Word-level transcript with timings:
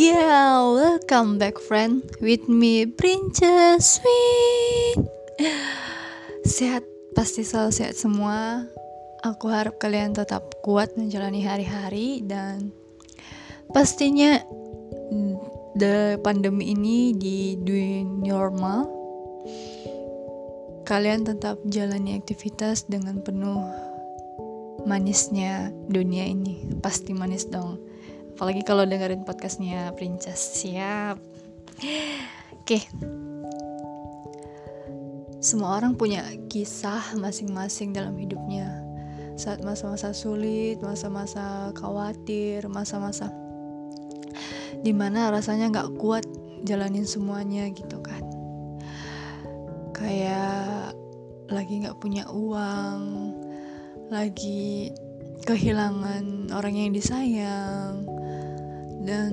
Yeah, 0.00 0.64
welcome 0.72 1.36
back 1.36 1.60
friend 1.60 2.00
with 2.24 2.48
me 2.48 2.88
Princess 2.88 4.00
Sweet. 4.00 4.96
Sehat, 6.40 6.88
pasti 7.12 7.44
selalu 7.44 7.68
sehat 7.68 8.00
semua. 8.00 8.64
Aku 9.20 9.52
harap 9.52 9.76
kalian 9.76 10.16
tetap 10.16 10.56
kuat 10.64 10.96
menjalani 10.96 11.44
hari-hari 11.44 12.24
dan 12.24 12.72
pastinya 13.76 14.40
the 15.76 16.16
pandemi 16.24 16.72
ini 16.72 17.12
di 17.12 17.60
dunia 17.60 18.08
normal 18.08 18.88
kalian 20.88 21.28
tetap 21.28 21.60
jalani 21.68 22.16
aktivitas 22.16 22.88
dengan 22.88 23.20
penuh 23.20 23.68
manisnya 24.88 25.68
dunia 25.92 26.24
ini 26.24 26.80
pasti 26.80 27.12
manis 27.12 27.44
dong 27.52 27.89
apalagi 28.40 28.64
kalau 28.64 28.88
dengerin 28.88 29.20
podcastnya 29.28 29.92
Princess 30.00 30.40
siap. 30.40 31.20
Oke. 32.56 32.80
Semua 35.44 35.76
orang 35.76 35.92
punya 35.92 36.24
kisah 36.48 37.20
masing-masing 37.20 37.92
dalam 37.92 38.16
hidupnya. 38.16 38.80
Saat 39.36 39.60
masa-masa 39.60 40.16
sulit, 40.16 40.80
masa-masa 40.80 41.68
khawatir, 41.76 42.64
masa-masa 42.64 43.28
di 44.80 44.96
mana 44.96 45.28
rasanya 45.28 45.68
nggak 45.68 46.00
kuat 46.00 46.24
jalanin 46.64 47.04
semuanya 47.04 47.68
gitu 47.68 48.00
kan. 48.00 48.24
Kayak 49.92 50.96
lagi 51.52 51.84
nggak 51.84 52.00
punya 52.00 52.24
uang 52.32 53.36
lagi 54.08 54.88
kehilangan 55.44 56.56
orang 56.56 56.72
yang 56.72 56.96
disayang 56.96 58.09
dan 59.00 59.32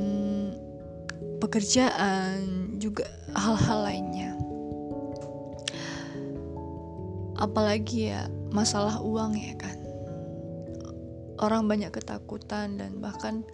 pekerjaan 1.44 2.74
juga 2.80 3.06
hal-hal 3.36 3.80
lainnya. 3.84 4.32
Apalagi 7.38 8.10
ya 8.16 8.26
masalah 8.50 8.98
uang 9.04 9.38
ya 9.38 9.54
kan. 9.60 9.78
Orang 11.38 11.70
banyak 11.70 11.94
ketakutan 11.94 12.82
dan 12.82 12.98
bahkan 12.98 13.46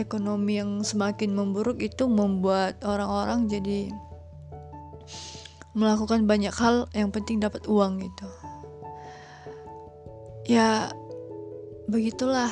ekonomi 0.00 0.56
yang 0.56 0.80
semakin 0.80 1.36
memburuk 1.36 1.76
itu 1.84 2.08
membuat 2.08 2.80
orang-orang 2.80 3.50
jadi 3.52 3.92
melakukan 5.76 6.24
banyak 6.24 6.54
hal 6.56 6.88
yang 6.96 7.12
penting 7.12 7.38
dapat 7.38 7.68
uang 7.68 8.00
gitu. 8.00 8.28
Ya 10.48 10.90
begitulah. 11.86 12.50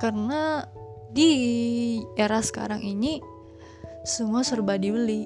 Karena 0.00 0.64
di 1.16 1.32
era 2.20 2.44
sekarang 2.44 2.84
ini 2.84 3.24
semua 4.04 4.44
serba 4.44 4.76
dibeli. 4.76 5.24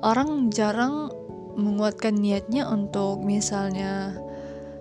Orang 0.00 0.54
jarang 0.54 1.10
menguatkan 1.58 2.14
niatnya 2.16 2.70
untuk 2.70 3.20
misalnya 3.26 4.14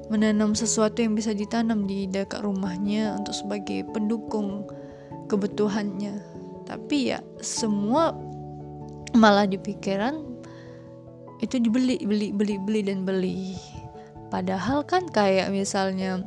menanam 0.07 0.53
sesuatu 0.53 1.01
yang 1.01 1.17
bisa 1.17 1.33
ditanam 1.33 1.89
di 1.89 2.05
dekat 2.05 2.45
rumahnya 2.45 3.17
untuk 3.17 3.33
sebagai 3.33 3.85
pendukung 3.89 4.65
kebutuhannya 5.29 6.17
tapi 6.65 7.13
ya 7.13 7.21
semua 7.41 8.13
malah 9.13 9.45
di 9.45 9.57
pikiran 9.57 10.21
itu 11.41 11.61
dibeli 11.61 12.01
beli 12.01 12.29
beli 12.29 12.57
beli 12.61 12.81
dan 12.85 13.05
beli 13.05 13.57
padahal 14.33 14.85
kan 14.85 15.05
kayak 15.09 15.53
misalnya 15.53 16.25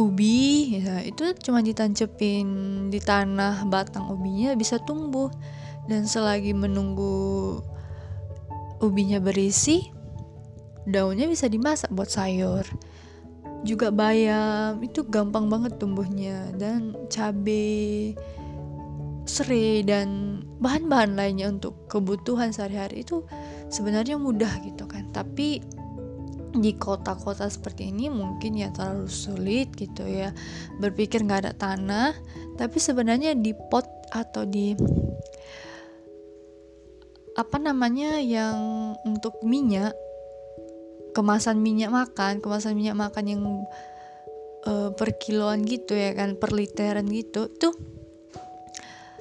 ubi 0.00 0.80
ya. 0.80 1.04
Itu 1.04 1.36
cuma 1.44 1.60
ditancepin 1.60 2.48
di 2.88 2.98
tanah 2.98 3.68
batang 3.68 4.08
ubinya 4.08 4.56
bisa 4.56 4.80
tumbuh. 4.80 5.28
Dan 5.84 6.08
selagi 6.08 6.56
menunggu 6.56 7.58
ubinya 8.80 9.20
berisi 9.20 9.90
daunnya 10.88 11.28
bisa 11.28 11.46
dimasak 11.46 11.92
buat 11.92 12.08
sayur. 12.08 12.64
Juga 13.60 13.92
bayam 13.92 14.80
itu 14.80 15.04
gampang 15.04 15.52
banget 15.52 15.76
tumbuhnya. 15.76 16.48
Dan 16.56 16.96
cabe 17.12 18.16
serai 19.28 19.86
dan 19.86 20.40
bahan-bahan 20.58 21.14
lainnya 21.14 21.52
untuk 21.52 21.86
kebutuhan 21.86 22.50
sehari-hari 22.50 23.04
itu 23.04 23.22
sebenarnya 23.68 24.16
mudah 24.16 24.50
gitu 24.64 24.88
kan. 24.88 25.12
Tapi 25.12 25.60
di 26.50 26.74
kota-kota 26.74 27.46
seperti 27.46 27.94
ini 27.94 28.10
mungkin 28.10 28.58
ya 28.58 28.74
terlalu 28.74 29.06
sulit 29.06 29.70
gitu 29.74 30.06
ya. 30.06 30.34
Berpikir 30.82 31.22
nggak 31.22 31.40
ada 31.46 31.52
tanah 31.54 32.12
tapi 32.60 32.76
sebenarnya 32.76 33.32
di 33.38 33.56
pot 33.56 33.86
atau 34.12 34.44
di 34.44 34.74
apa 37.38 37.56
namanya 37.56 38.18
yang 38.20 38.58
untuk 39.06 39.38
minyak 39.46 39.94
kemasan 41.16 41.62
minyak 41.62 41.88
makan 41.88 42.42
kemasan 42.42 42.76
minyak 42.76 42.98
makan 42.98 43.24
yang 43.24 43.42
uh, 44.66 44.90
per 44.92 45.16
kiloan 45.16 45.64
gitu 45.64 45.94
ya 45.94 46.12
kan 46.12 46.36
per 46.36 46.52
literan 46.52 47.06
gitu 47.08 47.48
tuh 47.56 47.74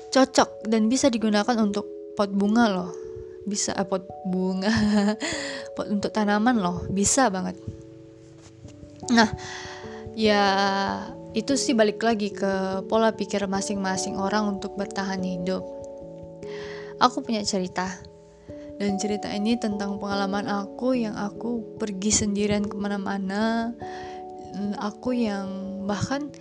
cocok 0.10 0.66
dan 0.66 0.90
bisa 0.90 1.08
digunakan 1.08 1.56
untuk 1.62 1.86
pot 2.18 2.34
bunga 2.34 2.66
loh 2.68 2.92
bisa 3.46 3.76
eh, 3.76 3.88
pot 3.88 4.04
bunga. 4.28 4.72
Pot 5.78 5.88
untuk 5.88 6.12
tanaman 6.12 6.60
loh 6.60 6.84
bisa 6.92 7.32
banget. 7.32 7.56
Nah 9.14 9.30
ya 10.18 10.44
itu 11.38 11.54
sih 11.54 11.78
balik 11.78 12.02
lagi 12.02 12.34
ke 12.34 12.84
pola 12.90 13.14
pikir 13.14 13.46
masing-masing 13.46 14.18
orang 14.18 14.58
untuk 14.58 14.74
bertahan 14.74 15.22
hidup. 15.22 15.62
Aku 17.00 17.24
punya 17.24 17.46
cerita 17.46 17.88
dan 18.80 18.98
cerita 18.98 19.30
ini 19.30 19.60
tentang 19.60 20.00
pengalaman 20.00 20.48
aku 20.48 20.98
yang 20.98 21.14
aku 21.14 21.78
pergi 21.78 22.12
sendirian 22.12 22.66
ke 22.66 22.76
mana-mana. 22.76 23.76
Aku 24.82 25.14
yang 25.14 25.84
bahkan 25.86 26.34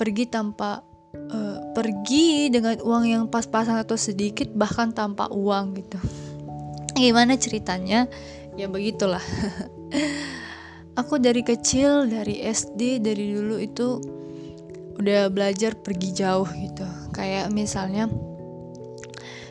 pergi 0.00 0.24
tanpa 0.30 0.87
uh, 1.14 1.58
pergi 1.72 2.52
dengan 2.52 2.76
uang 2.80 3.04
yang 3.08 3.24
pas-pasan 3.28 3.80
atau 3.80 3.96
sedikit 3.96 4.50
bahkan 4.52 4.92
tanpa 4.92 5.30
uang 5.30 5.78
gitu. 5.78 5.98
Gimana 6.98 7.38
ceritanya? 7.38 8.10
Ya 8.58 8.66
begitulah. 8.66 9.22
aku 11.00 11.22
dari 11.22 11.46
kecil 11.46 12.10
dari 12.10 12.42
SD 12.42 12.98
dari 12.98 13.30
dulu 13.32 13.56
itu 13.62 14.02
udah 14.98 15.30
belajar 15.30 15.78
pergi 15.78 16.10
jauh 16.10 16.48
gitu. 16.58 16.86
Kayak 17.14 17.54
misalnya 17.54 18.10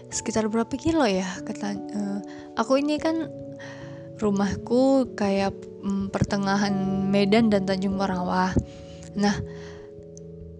sekitar 0.07 0.47
berapa 0.47 0.72
kilo 0.79 1.03
ya 1.03 1.28
kata 1.44 1.68
uh, 1.75 2.19
aku 2.56 2.79
ini 2.79 2.95
kan 2.95 3.28
rumahku 4.18 5.13
kayak 5.13 5.53
um, 5.84 6.07
pertengahan 6.07 6.74
Medan 7.12 7.51
dan 7.51 7.68
Tanjung 7.68 8.00
Merawah 8.00 8.56
nah 9.18 9.35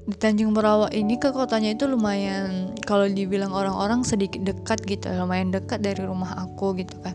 di 0.08 0.16
Tanjung 0.16 0.56
Merawah 0.56 0.88
ini 0.96 1.20
ke 1.20 1.36
kotanya 1.36 1.76
itu 1.76 1.84
lumayan 1.84 2.72
kalau 2.88 3.04
dibilang 3.12 3.52
orang-orang 3.52 4.08
sedikit 4.08 4.40
dekat 4.40 4.80
gitu 4.88 5.12
lumayan 5.12 5.52
dekat 5.52 5.84
dari 5.84 6.00
rumah 6.00 6.32
aku 6.48 6.80
gitu 6.80 6.96
kan. 7.04 7.12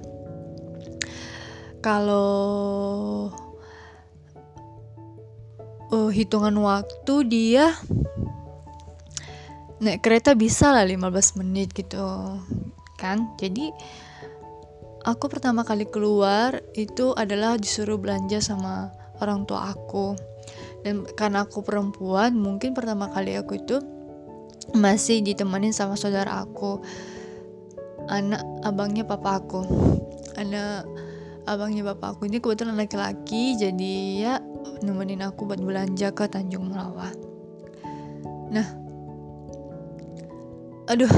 Kalau 1.81 3.32
uh, 5.88 6.10
hitungan 6.12 6.52
waktu 6.60 7.14
dia 7.32 7.72
naik 9.81 10.04
kereta 10.04 10.36
bisa 10.36 10.76
lah 10.76 10.84
15 10.84 11.41
menit 11.41 11.72
gitu 11.72 11.97
kan? 13.00 13.32
Jadi 13.41 13.72
aku 15.08 15.32
pertama 15.32 15.64
kali 15.64 15.88
keluar 15.88 16.60
itu 16.76 17.16
adalah 17.16 17.56
disuruh 17.56 17.96
belanja 17.96 18.44
sama 18.44 18.93
orang 19.25 19.49
tua 19.49 19.72
aku 19.72 20.31
dan 20.82 21.06
karena 21.14 21.46
aku 21.46 21.62
perempuan 21.62 22.34
mungkin 22.34 22.75
pertama 22.75 23.11
kali 23.11 23.38
aku 23.38 23.58
itu 23.58 23.79
masih 24.75 25.23
ditemani 25.23 25.75
sama 25.75 25.99
saudara 25.99 26.43
aku. 26.43 26.82
Anak 28.11 28.43
abangnya 28.67 29.06
papa 29.06 29.38
aku. 29.38 29.62
Anak 30.34 30.87
abangnya 31.46 31.82
bapak 31.94 32.19
aku 32.19 32.31
ini 32.31 32.38
kebetulan 32.38 32.79
laki-laki 32.79 33.58
jadi 33.58 33.94
ya 34.19 34.34
nemenin 34.82 35.26
aku 35.26 35.46
buat 35.46 35.58
belanja 35.58 36.14
ke 36.14 36.31
Tanjung 36.31 36.70
Melawah 36.70 37.11
nah 38.52 38.67
aduh 40.87 41.11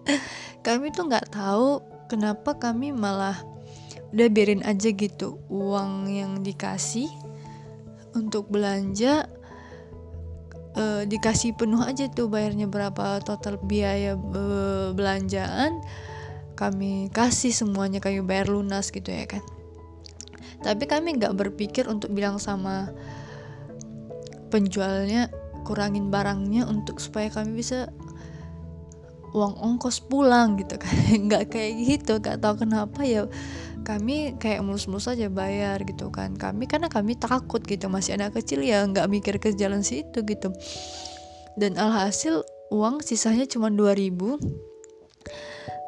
kami 0.66 0.94
tuh 0.94 1.08
nggak 1.10 1.32
tahu 1.32 1.84
kenapa 2.08 2.56
kami 2.56 2.96
malah 2.96 3.36
udah 4.12 4.28
biarin 4.28 4.64
aja 4.64 4.92
gitu 4.92 5.40
uang 5.52 6.08
yang 6.08 6.40
dikasih 6.40 7.08
untuk 8.12 8.48
belanja 8.48 9.28
uh, 10.76 11.02
dikasih 11.04 11.56
penuh 11.56 11.80
aja 11.80 12.08
tuh 12.08 12.28
bayarnya 12.28 12.68
berapa 12.68 13.20
total 13.24 13.60
biaya 13.60 14.16
uh, 14.16 14.92
belanjaan 14.96 15.80
kami 16.52 17.08
kasih 17.10 17.50
semuanya 17.50 17.98
kami 17.98 18.20
bayar 18.22 18.52
lunas 18.52 18.92
gitu 18.92 19.08
ya 19.08 19.24
kan. 19.26 19.42
Tapi 20.62 20.86
kami 20.86 21.18
nggak 21.18 21.34
berpikir 21.34 21.90
untuk 21.90 22.14
bilang 22.14 22.38
sama 22.38 22.94
penjualnya 24.52 25.32
kurangin 25.66 26.12
barangnya 26.12 26.68
untuk 26.70 27.02
supaya 27.02 27.32
kami 27.32 27.58
bisa 27.58 27.90
uang 29.32 29.58
ongkos 29.58 30.04
pulang 30.06 30.54
gitu 30.60 30.76
kan. 30.78 30.92
Nggak 31.26 31.56
kayak 31.56 31.72
gitu 31.82 32.20
gak 32.20 32.38
tahu 32.44 32.62
kenapa 32.68 33.00
ya 33.02 33.26
kami 33.82 34.38
kayak 34.38 34.62
mulus-mulus 34.62 35.10
aja 35.10 35.26
bayar 35.28 35.82
gitu 35.82 36.08
kan. 36.08 36.34
Kami 36.38 36.70
karena 36.70 36.86
kami 36.88 37.18
takut 37.18 37.60
gitu 37.62 37.90
masih 37.90 38.16
anak 38.16 38.38
kecil 38.38 38.62
ya 38.62 38.86
nggak 38.86 39.06
mikir 39.10 39.36
ke 39.42 39.52
jalan 39.52 39.84
situ 39.84 40.22
gitu. 40.24 40.54
Dan 41.58 41.76
alhasil 41.76 42.46
uang 42.72 43.04
sisanya 43.04 43.44
cuma 43.44 43.68
2000 43.68 44.40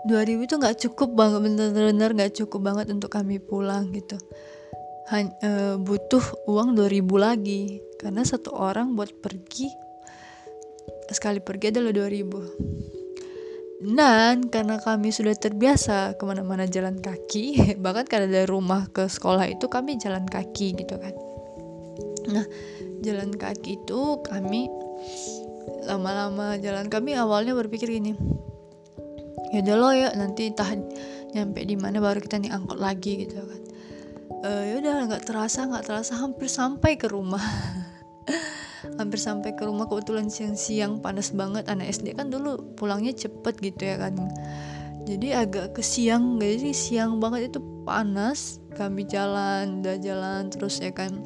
2000 0.04 0.44
itu 0.44 0.54
nggak 0.60 0.76
cukup 0.84 1.16
banget 1.16 1.40
bener-bener 1.40 2.10
nggak 2.12 2.32
cukup 2.44 2.60
banget 2.60 2.92
untuk 2.92 3.08
kami 3.08 3.40
pulang 3.40 3.88
gitu. 3.96 4.20
Hanya, 5.08 5.32
e, 5.40 5.50
butuh 5.80 6.48
uang 6.48 6.76
2000 6.76 7.16
lagi 7.16 7.80
karena 8.00 8.24
satu 8.24 8.52
orang 8.52 8.92
buat 8.96 9.12
pergi 9.20 9.72
sekali 11.12 11.40
pergi 11.40 11.72
adalah 11.72 11.92
2000 11.92 13.03
dan 13.84 14.48
karena 14.48 14.80
kami 14.80 15.12
sudah 15.12 15.36
terbiasa 15.36 16.16
ke 16.16 16.22
mana-mana 16.24 16.64
jalan 16.64 16.96
kaki 17.04 17.60
bahkan 17.84 18.08
karena 18.08 18.40
dari 18.40 18.48
rumah 18.48 18.88
ke 18.88 19.04
sekolah 19.04 19.44
itu 19.44 19.68
kami 19.68 20.00
jalan 20.00 20.24
kaki 20.24 20.72
gitu 20.72 20.96
kan. 20.96 21.12
Nah 22.32 22.48
jalan 23.04 23.36
kaki 23.36 23.84
itu 23.84 24.24
kami 24.24 24.72
lama-lama 25.84 26.56
jalan 26.56 26.88
kami 26.88 27.12
awalnya 27.12 27.52
berpikir 27.52 27.92
gini 27.92 28.16
ya 29.52 29.60
udah 29.60 29.76
lo 29.76 29.90
ya 29.92 30.08
nanti 30.16 30.48
entah 30.48 30.72
nyampe 31.36 31.60
di 31.68 31.76
mana 31.76 32.00
baru 32.00 32.24
kita 32.24 32.40
nih 32.40 32.56
angkot 32.56 32.80
lagi 32.80 33.28
gitu 33.28 33.36
kan. 33.36 33.60
E, 34.44 34.50
ya 34.72 34.74
udah 34.80 35.12
nggak 35.12 35.28
terasa 35.28 35.68
nggak 35.68 35.84
terasa 35.84 36.16
hampir 36.16 36.48
sampai 36.48 36.96
ke 36.96 37.04
rumah 37.04 37.44
hampir 38.96 39.18
sampai 39.18 39.52
ke 39.54 39.66
rumah 39.66 39.86
kebetulan 39.90 40.30
siang-siang 40.30 41.02
panas 41.02 41.34
banget. 41.34 41.66
Anak 41.66 41.90
SD 41.90 42.14
kan 42.14 42.30
dulu 42.30 42.74
pulangnya 42.78 43.14
cepet 43.14 43.54
gitu 43.60 43.82
ya 43.82 43.96
kan. 43.98 44.14
Jadi 45.04 45.36
agak 45.36 45.76
ke 45.76 45.82
siang 45.84 46.40
jadi 46.40 46.72
siang 46.72 47.20
banget 47.20 47.52
itu 47.52 47.60
panas. 47.84 48.58
Kami 48.74 49.06
jalan 49.06 49.84
udah 49.84 49.96
jalan 50.00 50.48
terus 50.48 50.80
ya 50.80 50.90
kan. 50.90 51.22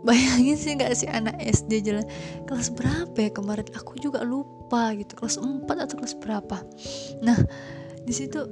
Bayangin 0.00 0.56
sih 0.56 0.72
nggak 0.80 0.92
sih 0.96 1.08
anak 1.12 1.36
SD 1.38 1.84
jalan? 1.84 2.04
Kelas 2.48 2.72
berapa 2.72 3.14
ya? 3.14 3.30
Kemarin 3.30 3.68
aku 3.76 4.00
juga 4.00 4.24
lupa 4.24 4.96
gitu. 4.96 5.12
Kelas 5.14 5.36
4 5.36 5.68
atau 5.68 5.94
kelas 6.00 6.16
berapa? 6.18 6.56
Nah 7.20 7.38
di 8.00 8.12
situ 8.16 8.42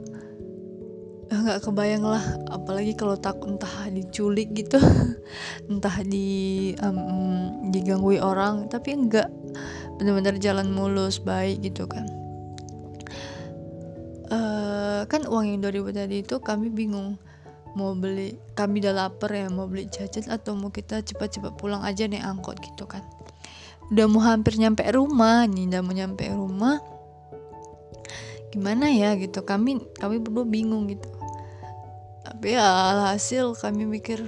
nggak 1.36 1.60
kebayang 1.60 2.04
lah. 2.08 2.24
Apalagi 2.48 2.96
kalau 2.96 3.16
takut 3.20 3.52
entah 3.56 3.88
diculik 3.92 4.52
gitu. 4.56 4.80
Entah 5.70 6.00
di 6.00 6.72
um, 6.80 7.68
diganggu 7.68 8.16
orang. 8.16 8.72
Tapi 8.72 8.96
enggak 8.96 9.28
benar-benar 10.00 10.38
jalan 10.40 10.72
mulus 10.72 11.20
baik 11.20 11.60
gitu 11.60 11.84
kan. 11.84 12.06
Uh, 14.28 15.08
kan 15.08 15.24
uang 15.24 15.56
yang 15.56 15.60
2000 15.64 16.04
tadi 16.04 16.16
itu 16.20 16.36
kami 16.44 16.68
bingung 16.68 17.16
mau 17.72 17.96
beli 17.96 18.36
kami 18.52 18.84
udah 18.84 18.92
lapar 18.92 19.32
ya 19.32 19.48
mau 19.48 19.64
beli 19.64 19.88
jajan 19.88 20.28
atau 20.28 20.52
mau 20.52 20.68
kita 20.68 21.00
cepat-cepat 21.00 21.56
pulang 21.56 21.80
aja 21.80 22.04
nih 22.04 22.20
angkot 22.20 22.60
gitu 22.60 22.84
kan. 22.84 23.04
Udah 23.88 24.04
mau 24.04 24.20
hampir 24.20 24.60
nyampe 24.60 24.84
rumah 24.92 25.48
nih 25.48 25.72
udah 25.72 25.80
mau 25.80 25.96
nyampe 25.96 26.28
rumah 26.28 26.76
gimana 28.52 28.92
ya 28.92 29.16
gitu. 29.16 29.44
Kami 29.44 29.80
kami 29.96 30.20
berdua 30.20 30.44
bingung 30.44 30.88
gitu 30.92 31.17
tapi 32.28 32.52
ya 32.52 32.92
alhasil 32.92 33.56
kami 33.56 33.88
mikir 33.88 34.20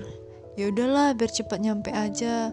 ya 0.57 0.73
udahlah 0.73 1.13
biar 1.13 1.29
cepat 1.29 1.61
nyampe 1.61 1.93
aja. 1.93 2.49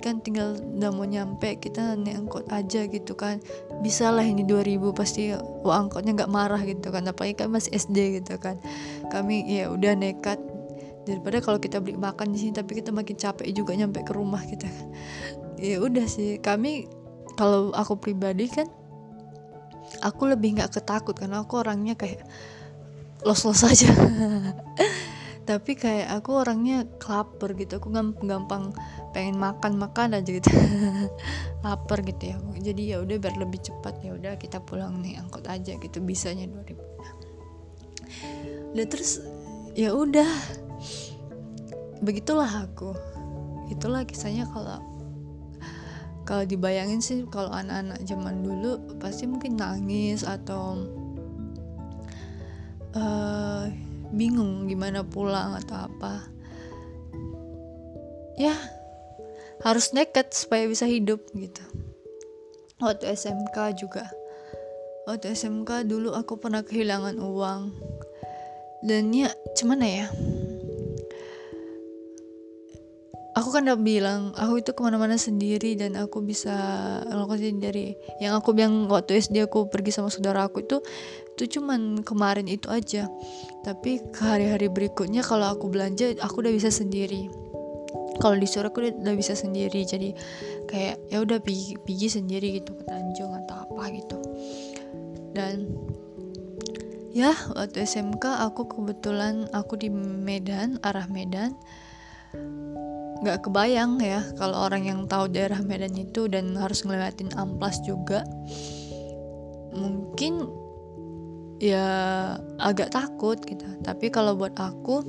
Kan 0.00 0.24
tinggal 0.24 0.56
udah 0.56 0.90
mau 0.96 1.04
nyampe 1.04 1.60
kita 1.60 1.92
naik 1.94 2.24
angkot 2.24 2.48
aja 2.50 2.88
gitu 2.88 3.12
kan. 3.14 3.38
Bisa 3.84 4.08
lah 4.08 4.24
ini 4.24 4.42
2000 4.48 4.96
pasti 4.96 5.30
wah 5.62 5.78
angkotnya 5.78 6.16
nggak 6.16 6.32
marah 6.32 6.58
gitu 6.64 6.88
kan. 6.88 7.04
Apalagi 7.06 7.44
kan 7.44 7.52
masih 7.52 7.76
SD 7.76 8.18
gitu 8.18 8.40
kan. 8.40 8.58
Kami 9.12 9.44
ya 9.46 9.68
udah 9.68 9.92
nekat. 9.94 10.40
Daripada 11.04 11.44
kalau 11.44 11.60
kita 11.60 11.78
beli 11.84 12.00
makan 12.00 12.32
di 12.32 12.38
sini 12.42 12.52
tapi 12.56 12.80
kita 12.80 12.90
makin 12.90 13.14
capek 13.14 13.46
juga 13.52 13.76
nyampe 13.76 14.00
ke 14.02 14.12
rumah 14.16 14.40
kita 14.42 14.66
kan. 14.66 14.88
Ya 15.60 15.78
udah 15.84 16.08
sih 16.08 16.40
kami 16.40 16.88
kalau 17.36 17.70
aku 17.76 18.00
pribadi 18.00 18.48
kan 18.48 18.72
aku 20.00 20.32
lebih 20.32 20.56
nggak 20.56 20.80
ketakut 20.80 21.12
karena 21.12 21.44
aku 21.44 21.60
orangnya 21.60 21.92
kayak 21.92 22.24
los-los 23.24 23.62
aja. 23.64 23.90
Tapi 25.48 25.74
kayak 25.74 26.22
aku 26.22 26.46
orangnya 26.46 26.86
kelaper 27.02 27.58
gitu. 27.58 27.82
Aku 27.82 27.90
gampang 28.22 28.70
pengen 29.10 29.40
makan 29.40 29.82
makan 29.82 30.14
aja 30.14 30.30
gitu. 30.30 30.46
Lapar 31.64 32.06
gitu 32.06 32.34
ya. 32.34 32.36
Jadi 32.60 32.94
ya 32.94 33.02
udah 33.02 33.16
biar 33.18 33.34
lebih 33.40 33.58
cepat 33.58 33.98
ya 34.04 34.14
udah 34.14 34.38
kita 34.38 34.62
pulang 34.62 35.02
nih 35.02 35.18
angkot 35.18 35.48
aja 35.50 35.74
gitu 35.74 35.98
bisanya 35.98 36.46
2000 36.46 36.90
udah 38.70 38.86
terus 38.86 39.18
ya 39.74 39.90
udah. 39.90 40.30
Begitulah 42.00 42.48
aku. 42.64 42.94
Itulah 43.68 44.06
kisahnya 44.06 44.46
kalau 44.48 44.78
kalau 46.24 46.46
dibayangin 46.46 47.02
sih 47.02 47.26
kalau 47.26 47.50
anak-anak 47.50 48.06
zaman 48.06 48.46
dulu 48.46 48.78
pasti 49.02 49.26
mungkin 49.26 49.58
nangis 49.58 50.22
atau 50.22 50.78
uh, 52.94 53.66
bingung 54.10 54.66
gimana 54.66 55.06
pulang 55.06 55.58
atau 55.58 55.86
apa. 55.86 56.26
Ya 58.40 58.56
harus 59.60 59.92
nekat 59.92 60.32
supaya 60.32 60.64
bisa 60.64 60.88
hidup 60.88 61.20
gitu. 61.36 61.62
Waktu 62.80 63.12
SMK 63.12 63.56
juga. 63.76 64.08
Waktu 65.04 65.36
SMK 65.36 65.84
dulu 65.84 66.16
aku 66.16 66.40
pernah 66.40 66.64
kehilangan 66.64 67.20
uang. 67.20 67.76
Dan 68.80 69.12
ya 69.12 69.28
cuman 69.52 69.84
ya 69.84 70.08
aku 73.40 73.48
kan 73.54 73.62
udah 73.64 73.80
bilang 73.80 74.20
aku 74.34 74.60
itu 74.60 74.70
ke 74.76 74.80
mana-mana 74.84 75.16
sendiri 75.16 75.78
dan 75.78 75.94
aku 75.96 76.20
bisa 76.20 76.52
ngelakuin 77.08 77.62
dari 77.62 77.94
yang 78.18 78.36
aku 78.36 78.52
bilang 78.52 78.90
waktu 78.90 79.16
SD 79.16 79.46
aku 79.48 79.70
pergi 79.70 79.94
sama 79.94 80.12
saudara 80.12 80.44
aku 80.44 80.60
itu 80.60 80.82
itu 81.40 81.56
cuman 81.56 82.04
kemarin 82.04 82.44
itu 82.44 82.68
aja. 82.68 83.08
Tapi 83.64 84.04
ke 84.12 84.20
hari-hari 84.20 84.68
berikutnya 84.68 85.24
kalau 85.24 85.48
aku 85.48 85.72
belanja 85.72 86.12
aku 86.20 86.44
udah 86.44 86.52
bisa 86.52 86.68
sendiri. 86.68 87.32
Kalau 88.20 88.36
disuruh 88.36 88.68
aku 88.68 88.84
udah, 88.84 89.16
bisa 89.16 89.32
sendiri. 89.32 89.80
Jadi 89.88 90.12
kayak 90.68 91.00
ya 91.08 91.24
udah 91.24 91.40
pergi, 91.40 91.80
pergi 91.80 92.08
sendiri 92.12 92.60
gitu 92.60 92.76
ke 92.76 92.84
Tanjung 92.84 93.32
atau 93.32 93.64
apa 93.64 93.88
gitu. 93.88 94.18
Dan 95.32 95.72
ya 97.16 97.32
waktu 97.56 97.88
SMK 97.88 98.44
aku 98.44 98.68
kebetulan 98.68 99.48
aku 99.56 99.80
di 99.80 99.88
Medan 99.88 100.76
arah 100.84 101.08
Medan. 101.08 101.56
Nggak 103.24 103.48
kebayang 103.48 103.96
ya 104.04 104.20
kalau 104.36 104.68
orang 104.68 104.84
yang 104.84 105.08
tahu 105.08 105.32
daerah 105.32 105.64
Medan 105.64 105.96
itu 105.96 106.28
dan 106.28 106.52
harus 106.52 106.84
ngelewatin 106.84 107.32
amplas 107.40 107.80
juga. 107.80 108.28
Mungkin 109.72 110.60
ya 111.60 111.86
agak 112.56 112.90
takut 112.90 113.36
gitu. 113.44 113.68
Tapi 113.84 114.08
kalau 114.08 114.34
buat 114.34 114.56
aku 114.56 115.04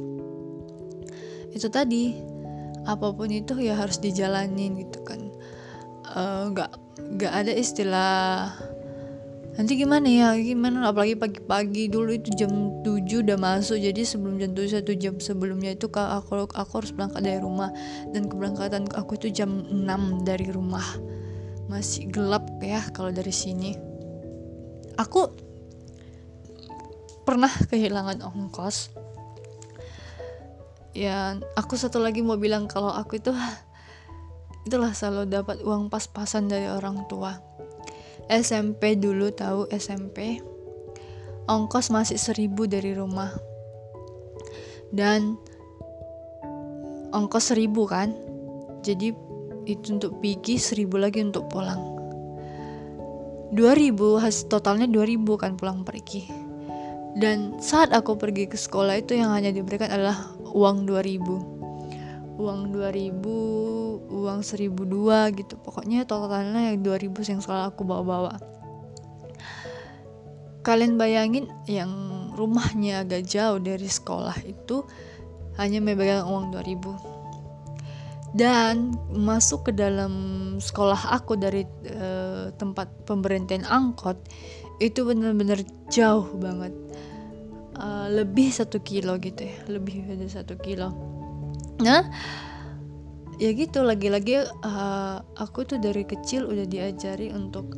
itu 1.55 1.67
tadi 1.72 2.20
apa 2.84 3.13
pun 3.15 3.31
itu 3.31 3.55
ya 3.58 3.79
harus 3.79 3.98
dijalanin 3.98 4.75
gitu 4.84 5.00
kan. 5.08 5.31
Eh, 6.12 6.43
nggak 6.51 6.70
uh, 6.75 6.79
nggak 7.15 7.34
ada 7.34 7.53
istilah 7.55 8.51
nanti 9.55 9.79
gimana 9.79 10.08
ya 10.08 10.27
gimana? 10.36 10.91
Apalagi 10.91 11.15
pagi-pagi 11.15 11.88
dulu 11.88 12.15
itu 12.15 12.36
jam 12.36 12.51
7 12.84 13.24
udah 13.24 13.38
masuk. 13.39 13.79
Jadi 13.79 14.03
sebelum 14.03 14.36
jam 14.39 14.51
7 14.51 14.75
satu 14.79 14.91
jam 14.96 15.15
sebelumnya 15.24 15.72
itu 15.75 15.88
aku 15.88 16.51
aku 16.51 16.72
harus 16.84 16.91
berangkat 16.91 17.24
dari 17.24 17.39
rumah. 17.39 17.72
Dan 18.12 18.27
keberangkatan 18.27 18.91
aku 18.91 19.15
itu 19.15 19.31
jam 19.31 19.63
6 19.72 20.27
dari 20.27 20.51
rumah. 20.51 20.84
Masih 21.72 22.12
gelap 22.12 22.43
ya 22.60 22.84
kalau 22.91 23.15
dari 23.15 23.31
sini. 23.31 23.75
Aku 25.00 25.50
pernah 27.23 27.49
kehilangan 27.49 28.25
ongkos. 28.25 28.91
Ya 30.91 31.39
aku 31.55 31.79
satu 31.79 32.03
lagi 32.03 32.19
mau 32.19 32.35
bilang 32.35 32.67
kalau 32.67 32.91
aku 32.91 33.21
itu 33.21 33.31
itulah 34.67 34.91
selalu 34.91 35.31
dapat 35.31 35.57
uang 35.63 35.87
pas-pasan 35.87 36.51
dari 36.51 36.67
orang 36.67 37.07
tua. 37.07 37.39
SMP 38.31 38.95
dulu 38.95 39.31
tahu 39.33 39.67
SMP 39.71 40.39
ongkos 41.47 41.91
masih 41.91 42.19
seribu 42.19 42.67
dari 42.67 42.95
rumah. 42.95 43.31
Dan 44.91 45.39
ongkos 47.15 47.55
seribu 47.55 47.87
kan? 47.87 48.11
Jadi 48.83 49.13
itu 49.69 49.85
untuk 49.93 50.17
pergi 50.19 50.57
seribu 50.57 50.97
lagi 50.97 51.21
untuk 51.21 51.47
pulang. 51.47 51.79
2000 53.51 54.23
hasil 54.23 54.47
totalnya 54.47 54.87
2000 54.87 55.27
kan 55.35 55.59
pulang 55.59 55.83
pergi 55.83 56.50
dan 57.20 57.60
saat 57.60 57.91
aku 57.91 58.15
pergi 58.15 58.48
ke 58.48 58.56
sekolah 58.56 59.00
itu 59.03 59.20
yang 59.20 59.36
hanya 59.36 59.51
diberikan 59.51 59.91
adalah 59.91 60.32
uang 60.51 60.88
2000 60.88 61.62
uang 62.41 62.74
2000 62.74 64.12
uang 64.12 64.39
1002 64.44 65.38
gitu. 65.39 65.56
Pokoknya 65.62 66.03
totalnya 66.10 66.74
yang 66.74 66.82
2000 66.82 67.32
yang 67.32 67.41
selalu 67.41 67.63
aku 67.70 67.82
bawa-bawa. 67.86 68.38
Kalian 70.62 70.98
bayangin 70.98 71.50
yang 71.65 71.89
rumahnya 72.38 73.01
agak 73.06 73.25
jauh 73.25 73.58
dari 73.58 73.89
sekolah 73.89 74.38
itu 74.46 74.86
hanya 75.58 75.82
memegang 75.82 76.25
uang 76.25 76.53
2000 76.53 77.22
dan 78.32 78.96
masuk 79.12 79.68
ke 79.68 79.72
dalam 79.75 80.13
sekolah 80.56 81.12
aku 81.12 81.36
dari 81.36 81.68
uh, 81.91 82.48
tempat 82.56 82.88
pemberhentian 83.03 83.68
angkot 83.68 84.15
itu 84.81 85.05
benar-benar 85.05 85.61
jauh 85.93 86.25
banget. 86.41 86.73
Uh, 87.77 88.09
lebih 88.13 88.50
satu 88.53 88.77
kilo 88.83 89.17
gitu 89.17 89.47
ya 89.47 89.57
lebih 89.69 90.05
dari 90.05 90.29
satu 90.29 90.57
kilo. 90.57 90.89
Nah 91.81 92.09
ya 93.41 93.50
gitu 93.57 93.81
lagi-lagi 93.81 94.45
uh, 94.65 95.17
aku 95.38 95.65
tuh 95.65 95.81
dari 95.81 96.05
kecil 96.05 96.45
udah 96.45 96.65
diajari 96.65 97.33
untuk 97.33 97.73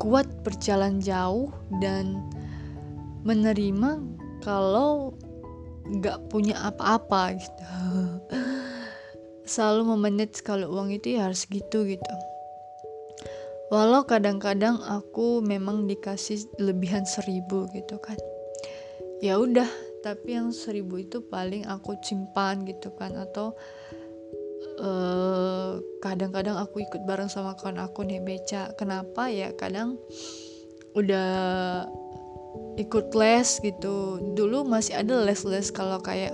kuat 0.00 0.28
berjalan 0.46 1.00
jauh 1.04 1.52
dan 1.84 2.22
menerima 3.26 4.00
kalau 4.40 5.12
nggak 5.88 6.28
punya 6.32 6.56
apa-apa 6.68 7.36
gitu. 7.36 7.64
Selalu 9.52 9.96
memanage 9.96 10.44
kalau 10.44 10.76
uang 10.76 10.92
itu 10.92 11.16
ya 11.16 11.28
harus 11.28 11.44
gitu 11.48 11.84
gitu 11.88 12.27
walau 13.68 14.04
kadang-kadang 14.08 14.80
aku 14.80 15.44
memang 15.44 15.84
dikasih 15.84 16.48
lebihan 16.60 17.04
seribu 17.04 17.68
gitu 17.76 18.00
kan. 18.00 18.16
Ya 19.20 19.36
udah 19.36 19.68
tapi 20.00 20.38
yang 20.38 20.54
seribu 20.54 21.02
itu 21.02 21.20
paling 21.26 21.66
aku 21.68 21.98
simpan 22.00 22.64
gitu 22.64 22.94
kan. 22.96 23.12
Atau 23.18 23.52
eh, 24.80 25.72
kadang-kadang 26.00 26.56
aku 26.56 26.80
ikut 26.80 27.04
bareng 27.04 27.28
sama 27.28 27.58
kawan 27.58 27.82
aku 27.82 28.06
nih 28.08 28.22
beca. 28.24 28.72
Kenapa 28.78 29.28
ya? 29.28 29.52
Kadang 29.52 30.00
udah 30.96 31.30
ikut 32.78 33.12
les 33.12 33.48
gitu. 33.60 34.22
Dulu 34.38 34.64
masih 34.64 34.96
ada 34.96 35.26
les-les 35.26 35.68
kalau 35.74 36.00
kayak 36.00 36.32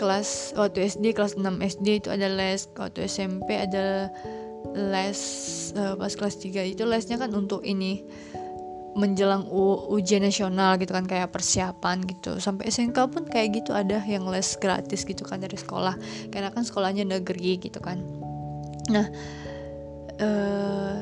kelas 0.00 0.56
waktu 0.56 0.88
SD 0.88 1.12
kelas 1.12 1.36
6 1.36 1.44
SD 1.60 2.04
itu 2.04 2.08
ada 2.12 2.28
les. 2.28 2.68
Waktu 2.76 3.08
SMP 3.08 3.56
ada 3.56 4.12
les 4.74 5.20
uh, 5.74 5.94
pas 5.98 6.12
kelas 6.12 6.36
3 6.38 6.74
itu 6.74 6.82
lesnya 6.86 7.18
kan 7.18 7.30
untuk 7.34 7.66
ini 7.66 8.06
menjelang 8.90 9.46
ujian 9.86 10.26
nasional 10.26 10.74
gitu 10.82 10.90
kan 10.90 11.06
kayak 11.06 11.30
persiapan 11.30 12.02
gitu. 12.10 12.42
Sampai 12.42 12.68
SMK 12.74 12.98
pun 13.10 13.22
kayak 13.22 13.62
gitu 13.62 13.70
ada 13.70 14.02
yang 14.02 14.26
les 14.26 14.58
gratis 14.58 15.06
gitu 15.06 15.22
kan 15.22 15.38
dari 15.38 15.54
sekolah. 15.54 15.94
Karena 16.34 16.50
kan 16.50 16.66
sekolahnya 16.66 17.06
negeri 17.06 17.62
gitu 17.62 17.78
kan. 17.78 18.02
Nah 18.90 19.06
uh, 20.18 20.98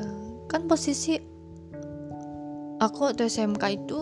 kan 0.48 0.68
posisi 0.68 1.16
aku 2.78 2.98
waktu 3.08 3.26
SMK 3.28 3.64
itu 3.72 3.98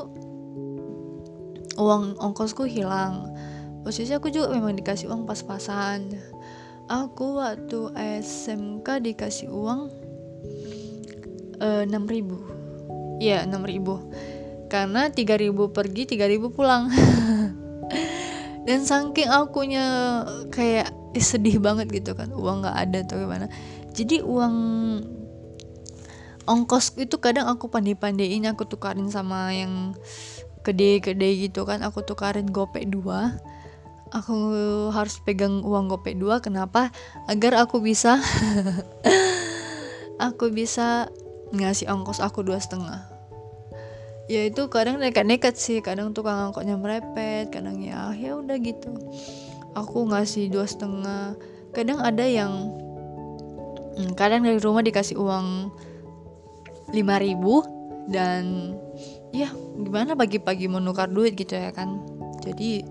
uang 1.78 2.18
ongkosku 2.18 2.66
hilang. 2.66 3.30
Posisi 3.87 4.11
aku 4.11 4.35
juga 4.35 4.50
memang 4.50 4.75
dikasih 4.75 5.06
uang 5.06 5.30
pas-pasan 5.30 6.11
aku 6.87 7.43
waktu 7.43 7.90
SMK 8.23 9.02
dikasih 9.02 9.50
uang 9.50 9.90
uh, 11.59 11.85
ribu. 12.07 12.38
Iya 13.16 13.49
6000 13.49 14.69
Karena 14.69 15.09
3000 15.09 15.50
pergi 15.73 16.02
3000 16.19 16.57
pulang. 16.57 16.90
Dan 18.66 18.83
saking 18.83 19.31
akunya 19.31 19.87
kayak 20.50 20.90
eh, 21.14 21.23
sedih 21.23 21.62
banget 21.62 21.87
gitu 21.87 22.19
kan 22.19 22.35
Uang 22.35 22.66
gak 22.66 22.75
ada 22.75 23.07
atau 23.07 23.23
gimana. 23.23 23.47
Jadi 23.95 24.21
uang 24.26 24.55
ongkos 26.47 26.95
itu 26.99 27.19
kadang 27.19 27.50
aku 27.50 27.66
pandai-pandaiin 27.66 28.47
aku 28.47 28.66
tukarin 28.71 29.11
sama 29.11 29.50
yang 29.50 29.99
gede-gede 30.62 31.47
gitu 31.47 31.62
kan 31.62 31.83
aku 31.83 32.02
tukarin 32.02 32.50
gopek 32.50 32.87
dua 32.90 33.38
aku 34.14 34.34
harus 34.94 35.18
pegang 35.22 35.62
uang 35.62 35.90
gopek 35.90 36.14
dua 36.18 36.38
kenapa? 36.38 36.94
Agar 37.26 37.58
aku 37.58 37.82
bisa 37.82 38.20
aku 40.26 40.50
bisa 40.52 41.10
ngasih 41.54 41.90
ongkos 41.90 42.22
aku 42.22 42.42
dua 42.46 42.58
setengah. 42.62 43.06
Ya 44.26 44.42
itu 44.42 44.66
kadang 44.66 44.98
nekat-nekat 44.98 45.54
sih 45.54 45.78
kadang 45.78 46.10
tukang 46.10 46.50
angkotnya 46.50 46.75
merepet 46.75 47.54
kadang 47.54 47.78
ya 47.78 48.10
ya 48.14 48.34
udah 48.34 48.58
gitu. 48.58 48.90
Aku 49.78 50.06
ngasih 50.10 50.50
dua 50.50 50.66
setengah. 50.66 51.38
Kadang 51.70 52.02
ada 52.02 52.26
yang 52.26 52.75
hmm, 53.98 54.18
kadang 54.18 54.42
dari 54.42 54.58
rumah 54.58 54.82
dikasih 54.82 55.14
uang 55.14 55.70
lima 56.90 57.18
ribu 57.18 57.62
dan 58.10 58.75
ya 59.34 59.50
gimana 59.75 60.14
pagi-pagi 60.14 60.70
mau 60.70 60.82
nukar 60.82 61.10
duit 61.10 61.38
gitu 61.38 61.54
ya 61.54 61.70
kan. 61.70 62.02
Jadi 62.42 62.82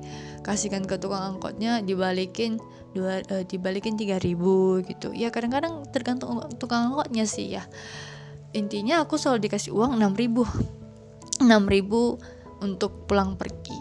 kasihkan 0.45 0.85
ke 0.85 1.01
tukang 1.01 1.35
angkotnya 1.35 1.81
dibalikin 1.81 2.61
dua 2.93 3.25
uh, 3.33 3.41
dibalikin 3.43 3.97
tiga 3.97 4.21
ribu 4.21 4.85
gitu. 4.85 5.09
Ya 5.11 5.33
kadang-kadang 5.33 5.89
tergantung 5.89 6.37
tukang 6.61 6.93
angkotnya 6.93 7.25
sih 7.25 7.57
ya. 7.57 7.65
Intinya 8.53 9.01
aku 9.01 9.17
selalu 9.17 9.49
dikasih 9.49 9.73
uang 9.73 9.97
6000 9.97 11.43
6000 11.43 12.63
untuk 12.63 13.09
pulang 13.09 13.35
pergi. 13.35 13.75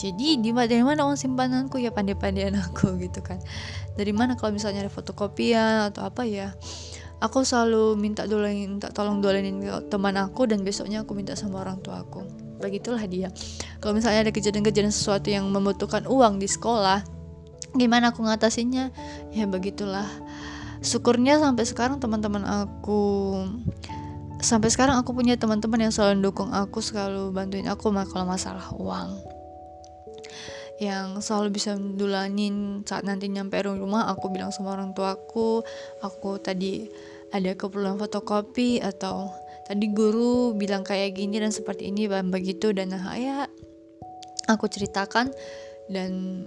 Jadi 0.00 0.40
di 0.40 0.50
dari 0.56 0.80
mana 0.80 1.04
uang 1.04 1.20
simpananku? 1.20 1.76
Ya 1.76 1.92
pandai-pandaian 1.92 2.56
aku 2.56 2.96
gitu 2.98 3.20
kan. 3.20 3.36
Dari 3.94 4.16
mana 4.16 4.34
kalau 4.34 4.56
misalnya 4.56 4.88
ada 4.88 4.90
fotokopian 4.90 5.92
atau 5.92 6.08
apa 6.08 6.24
ya 6.24 6.56
aku 7.20 7.44
selalu 7.44 7.94
minta 8.00 8.24
dolenin 8.24 8.80
minta 8.80 8.88
tolong 8.88 9.20
dolenin 9.20 9.60
ke 9.60 9.72
teman 9.92 10.16
aku 10.16 10.48
dan 10.48 10.64
besoknya 10.64 11.04
aku 11.04 11.12
minta 11.12 11.36
sama 11.36 11.62
orang 11.62 11.78
tua 11.84 12.00
aku. 12.00 12.24
Begitulah 12.60 13.04
dia. 13.08 13.28
Kalau 13.80 13.96
misalnya 13.96 14.28
ada 14.28 14.32
kejadian-kejadian 14.32 14.92
sesuatu 14.92 15.32
yang 15.32 15.48
membutuhkan 15.48 16.04
uang 16.08 16.40
di 16.40 16.48
sekolah 16.48 17.20
gimana 17.76 18.10
aku 18.10 18.26
ngatasinnya 18.26 18.90
ya 19.30 19.44
begitulah. 19.46 20.08
Syukurnya 20.80 21.38
sampai 21.38 21.64
sekarang 21.68 22.00
teman-teman 22.00 22.42
aku 22.42 23.36
sampai 24.40 24.72
sekarang 24.72 24.96
aku 24.96 25.12
punya 25.12 25.36
teman-teman 25.36 25.88
yang 25.88 25.92
selalu 25.92 26.32
dukung 26.32 26.48
aku 26.50 26.80
selalu 26.80 27.28
bantuin 27.30 27.68
aku 27.68 27.92
kalau 27.92 28.26
masalah 28.26 28.64
uang. 28.74 29.20
Yang 30.80 31.28
selalu 31.28 31.48
bisa 31.60 31.76
dulanin 31.76 32.80
saat 32.88 33.04
nanti 33.04 33.28
nyampe 33.28 33.60
rumah 33.60 34.08
aku 34.08 34.32
bilang 34.32 34.48
sama 34.48 34.72
orang 34.72 34.96
tuaku 34.96 35.60
aku 36.00 36.40
tadi 36.40 36.88
ada 37.30 37.54
keperluan 37.54 37.98
fotokopi 37.98 38.82
atau 38.82 39.30
tadi 39.70 39.86
guru 39.94 40.54
bilang 40.58 40.82
kayak 40.82 41.14
gini 41.14 41.38
dan 41.38 41.54
seperti 41.54 41.90
ini 41.90 42.10
dan 42.10 42.30
begitu. 42.34 42.74
Dan 42.74 42.94
nah 42.94 43.14
ya 43.14 43.46
aku 44.50 44.66
ceritakan. 44.66 45.30
Dan 45.90 46.42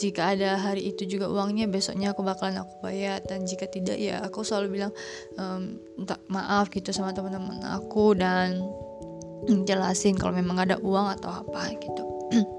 jika 0.00 0.32
ada 0.32 0.56
hari 0.56 0.88
itu 0.92 1.04
juga 1.04 1.28
uangnya 1.28 1.68
besoknya 1.68 2.12
aku 2.12 2.20
bakalan 2.20 2.60
aku 2.60 2.84
bayar. 2.84 3.24
Dan 3.24 3.48
jika 3.48 3.64
tidak 3.68 3.96
ya 3.96 4.20
aku 4.20 4.44
selalu 4.44 4.80
bilang 4.80 4.92
um, 5.40 5.80
maaf 6.28 6.68
gitu 6.68 6.92
sama 6.92 7.16
teman-teman 7.16 7.64
aku. 7.64 8.12
Dan 8.12 8.60
jelasin 9.64 10.16
kalau 10.16 10.36
memang 10.36 10.60
ada 10.60 10.76
uang 10.80 11.16
atau 11.20 11.30
apa 11.32 11.72
gitu. 11.76 12.04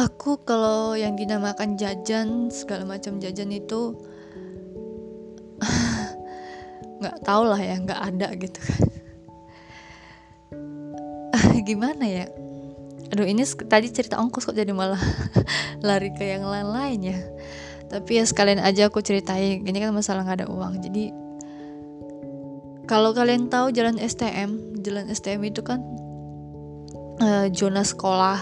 Aku 0.00 0.40
kalau 0.48 0.96
yang 0.96 1.12
dinamakan 1.12 1.76
jajan 1.76 2.48
segala 2.48 2.88
macam 2.88 3.20
jajan 3.20 3.52
itu 3.52 4.00
nggak 7.00 7.16
tau 7.24 7.42
lah 7.48 7.60
ya 7.60 7.76
nggak 7.80 8.00
ada 8.00 8.28
gitu 8.36 8.60
kan. 8.60 8.82
Gimana 11.68 12.04
ya? 12.04 12.26
Aduh 13.10 13.26
ini 13.26 13.42
tadi 13.66 13.90
cerita 13.90 14.20
ongkos 14.22 14.46
kok 14.46 14.56
jadi 14.56 14.70
malah 14.70 15.00
lari 15.86 16.14
ke 16.14 16.24
yang 16.24 16.46
lain-lain 16.46 17.00
ya. 17.14 17.18
Tapi 17.90 18.22
ya 18.22 18.24
sekalian 18.28 18.62
aja 18.62 18.86
aku 18.86 19.02
ceritain 19.02 19.66
ini 19.66 19.78
kan 19.82 19.90
masalah 19.90 20.22
nggak 20.22 20.44
ada 20.44 20.48
uang. 20.48 20.78
Jadi 20.78 21.10
kalau 22.86 23.10
kalian 23.14 23.50
tahu 23.50 23.74
jalan 23.74 23.98
STM 23.98 24.82
jalan 24.82 25.10
STM 25.10 25.42
itu 25.46 25.62
kan 25.62 25.82
uh, 27.22 27.46
sekolah. 27.84 28.38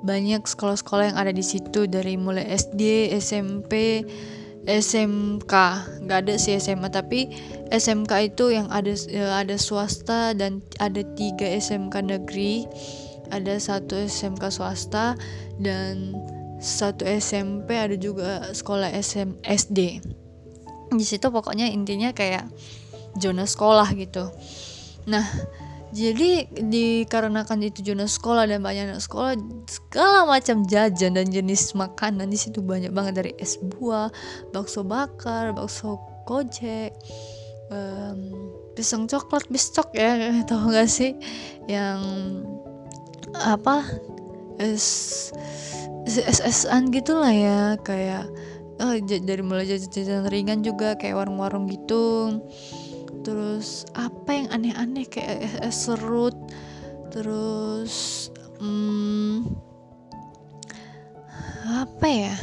Banyak 0.00 0.48
sekolah-sekolah 0.48 1.12
yang 1.12 1.18
ada 1.20 1.28
di 1.28 1.44
situ 1.44 1.84
dari 1.84 2.16
mulai 2.16 2.48
SD 2.48 3.12
SMP 3.20 4.00
SMK 4.68 5.52
nggak 6.04 6.18
ada 6.26 6.34
sih 6.36 6.60
SMA 6.60 6.92
tapi 6.92 7.32
SMK 7.72 8.34
itu 8.34 8.52
yang 8.52 8.68
ada 8.68 8.92
eh, 8.92 9.32
ada 9.32 9.56
swasta 9.56 10.36
dan 10.36 10.60
ada 10.76 11.00
tiga 11.16 11.46
SMK 11.46 11.94
negeri. 12.04 12.66
Ada 13.30 13.62
satu 13.62 13.94
SMK 13.94 14.50
swasta 14.50 15.14
dan 15.62 16.18
satu 16.58 17.06
SMP 17.06 17.78
ada 17.78 17.94
juga 17.94 18.50
sekolah 18.50 18.90
SM 18.90 19.38
SD 19.46 20.02
di 20.90 21.04
situ 21.06 21.30
pokoknya 21.30 21.70
intinya 21.70 22.10
kayak 22.10 22.50
zona 23.18 23.46
sekolah 23.46 23.94
gitu. 23.94 24.30
Nah 25.06 25.22
jadi 25.90 26.46
dikarenakan 26.54 27.66
itu 27.66 27.82
zona 27.82 28.06
sekolah 28.06 28.46
dan 28.46 28.62
banyak 28.62 28.94
anak 28.94 29.02
sekolah 29.02 29.34
segala 29.66 30.22
macam 30.22 30.62
jajan 30.62 31.18
dan 31.18 31.26
jenis 31.26 31.74
makanan 31.74 32.30
di 32.30 32.38
situ 32.38 32.62
banyak 32.62 32.94
banget. 32.94 33.12
Dari 33.18 33.32
es 33.42 33.58
buah 33.58 34.06
bakso 34.54 34.86
bakar 34.86 35.50
bakso 35.50 35.98
kojek 36.30 36.94
um, 37.74 38.18
pisang 38.78 39.10
coklat 39.10 39.50
biscok 39.50 39.90
ya 39.98 40.30
tahu 40.48 40.70
gak 40.70 40.86
sih? 40.86 41.18
Yang 41.66 42.00
apa 43.42 43.82
es 44.62 45.30
es 46.06 46.38
esan 46.42 46.94
gitulah 46.94 47.34
ya 47.34 47.74
kayak 47.82 48.30
oh, 48.80 48.94
dari 49.02 49.42
mulai 49.44 49.68
jajan-jajan 49.68 50.26
ringan 50.30 50.60
juga 50.62 50.96
kayak 50.96 51.18
warung-warung 51.18 51.66
gitu 51.66 52.38
terus 53.22 53.88
apa 53.96 54.30
yang 54.32 54.48
aneh-aneh? 54.52 55.06
Kayak 55.08 55.64
es, 55.64 55.88
serut 55.88 56.36
terus 57.10 58.28
hmm, 58.62 59.50
apa 61.66 62.06
ya? 62.06 62.36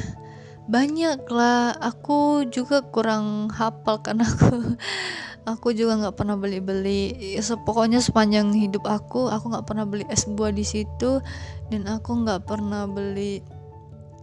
Banyak 0.67 1.23
lah. 1.31 1.75
Aku 1.79 2.47
juga 2.51 2.83
kurang 2.83 3.47
hafal 3.53 4.03
karena 4.03 4.27
aku 4.27 4.77
aku 5.51 5.67
juga 5.71 5.97
nggak 6.03 6.15
pernah 6.19 6.35
beli-beli. 6.35 7.35
Ya, 7.37 7.41
pokoknya 7.63 8.03
sepanjang 8.03 8.51
hidup 8.51 8.83
aku 8.83 9.31
aku 9.31 9.53
nggak 9.53 9.67
pernah 9.67 9.85
beli 9.87 10.03
es 10.11 10.27
buah 10.27 10.51
di 10.51 10.67
situ. 10.67 11.23
Dan 11.71 11.87
aku 11.87 12.23
nggak 12.27 12.43
pernah 12.47 12.83
beli 12.87 13.39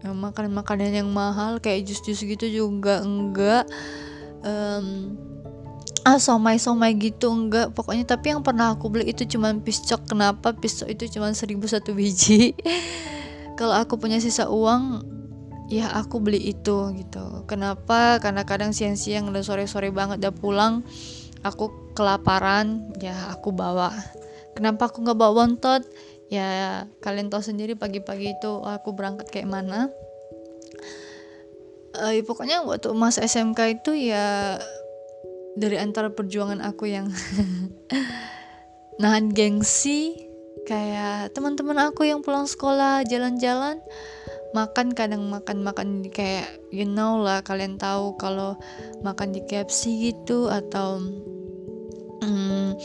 ya, 0.04 0.12
makanan-makanan 0.12 0.92
yang 0.92 1.08
mahal 1.08 1.56
kayak 1.56 1.88
jus-jus 1.88 2.20
gitu 2.20 2.46
juga 2.52 3.00
enggak 3.00 3.64
um, 4.44 5.16
ah 6.04 6.20
somai-somai 6.20 6.94
gitu 7.00 7.32
enggak. 7.32 7.72
Pokoknya 7.72 8.04
tapi 8.04 8.36
yang 8.36 8.44
pernah 8.44 8.76
aku 8.76 8.92
beli 8.92 9.10
itu 9.10 9.24
cuman 9.24 9.64
piscok 9.64 10.04
kenapa 10.04 10.52
piscok 10.52 10.92
itu 10.92 11.08
cuman 11.18 11.32
seribu 11.32 11.64
satu 11.64 11.96
biji? 11.96 12.52
Kalau 13.58 13.74
aku 13.74 13.96
punya 13.96 14.20
sisa 14.20 14.52
uang 14.52 15.00
ya 15.72 15.88
aku 15.96 16.20
beli 16.20 16.52
itu 16.52 16.92
gitu. 16.92 17.48
Kenapa? 17.48 18.20
Karena 18.20 18.44
kadang 18.44 18.76
siang-siang 18.76 19.32
udah 19.32 19.40
sore-sore 19.40 19.88
banget 19.88 20.20
udah 20.20 20.34
pulang 20.36 20.84
aku 21.40 21.72
kelaparan 21.96 22.92
ya 23.00 23.32
aku 23.32 23.56
bawa. 23.56 23.90
Kenapa 24.52 24.92
aku 24.92 25.02
nggak 25.02 25.18
bawa 25.18 25.32
bontot 25.44 25.82
ya 26.28 26.84
kalian 27.00 27.28
tahu 27.32 27.44
sendiri 27.44 27.76
pagi-pagi 27.78 28.36
itu 28.36 28.52
aku 28.60 28.92
berangkat 28.92 29.32
kayak 29.32 29.48
mana. 29.48 29.88
Uh, 31.94 32.10
ya 32.10 32.26
pokoknya 32.26 32.66
waktu 32.66 32.90
masa 32.90 33.22
SMK 33.22 33.80
itu 33.80 33.94
ya 34.10 34.58
dari 35.54 35.78
antara 35.78 36.10
perjuangan 36.10 36.62
aku 36.62 36.90
yang 36.90 37.06
nahan 39.02 39.30
gengsi 39.30 40.14
kayak 40.66 41.34
teman-teman 41.34 41.90
aku 41.90 42.06
yang 42.06 42.22
pulang 42.22 42.46
sekolah 42.46 43.04
jalan-jalan 43.06 43.82
makan 44.54 44.94
kadang 44.94 45.26
makan 45.26 45.66
makan 45.66 46.06
kayak 46.14 46.46
you 46.70 46.86
know 46.86 47.18
lah 47.18 47.42
kalian 47.42 47.74
tahu 47.74 48.14
kalau 48.14 48.54
makan 49.02 49.34
di 49.34 49.42
KFC 49.42 50.14
gitu 50.14 50.46
atau 50.46 51.02
hmm, 52.22 52.78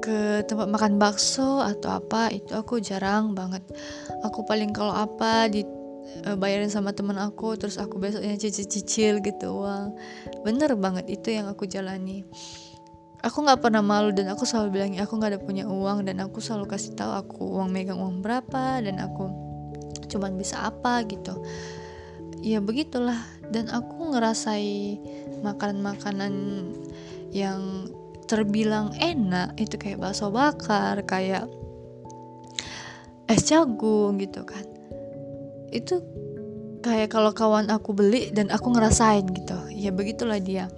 ke 0.00 0.40
tempat 0.48 0.66
makan 0.72 0.96
bakso 0.96 1.60
atau 1.60 2.00
apa 2.00 2.32
itu 2.32 2.56
aku 2.56 2.80
jarang 2.80 3.36
banget. 3.36 3.60
Aku 4.24 4.42
paling 4.48 4.72
kalau 4.72 4.96
apa 4.96 5.52
di 5.52 5.62
uh, 6.26 6.36
bayarin 6.36 6.70
sama 6.72 6.92
temen 6.94 7.16
aku 7.18 7.56
terus 7.56 7.76
aku 7.76 8.00
besoknya 8.00 8.36
cicil-cicil 8.36 9.24
gitu. 9.24 9.64
Uang 9.64 9.96
bener 10.42 10.74
banget 10.76 11.08
itu 11.08 11.34
yang 11.34 11.48
aku 11.50 11.66
jalani. 11.66 12.26
Aku 13.20 13.44
nggak 13.44 13.60
pernah 13.60 13.84
malu 13.84 14.16
dan 14.16 14.32
aku 14.32 14.48
selalu 14.48 14.68
bilang 14.80 14.90
aku 14.96 15.12
nggak 15.20 15.30
ada 15.36 15.40
punya 15.40 15.64
uang 15.68 16.08
dan 16.08 16.24
aku 16.24 16.40
selalu 16.40 16.72
kasih 16.72 16.96
tahu 16.96 17.12
aku 17.12 17.42
uang 17.60 17.68
megang 17.68 18.00
uang 18.00 18.24
berapa 18.24 18.80
dan 18.80 18.96
aku 18.96 19.28
cuman 20.08 20.40
bisa 20.40 20.64
apa 20.64 21.04
gitu. 21.04 21.36
Ya 22.40 22.58
begitulah. 22.64 23.20
Dan 23.50 23.68
aku 23.68 24.14
ngerasai 24.14 24.96
makanan-makanan 25.42 26.32
yang 27.34 27.90
terbilang 28.30 28.94
enak 29.02 29.58
itu 29.58 29.74
kayak 29.74 29.98
bakso 29.98 30.30
bakar 30.30 31.02
kayak 31.02 31.50
es 33.26 33.42
jagung 33.42 34.22
gitu 34.22 34.46
kan 34.46 34.69
itu 35.70 36.02
kayak 36.84 37.14
kalau 37.14 37.34
kawan 37.34 37.70
aku 37.70 37.94
beli 37.94 38.30
dan 38.34 38.50
aku 38.50 38.74
ngerasain 38.74 39.26
gitu. 39.30 39.58
Ya 39.74 39.90
begitulah 39.94 40.38
dia. 40.38 40.70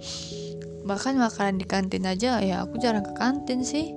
Bahkan 0.83 1.17
makanan 1.19 1.61
di 1.61 1.65
kantin 1.65 2.05
aja 2.07 2.39
ya 2.39 2.65
aku 2.65 2.79
jarang 2.79 3.05
ke 3.05 3.13
kantin 3.17 3.61
sih. 3.65 3.93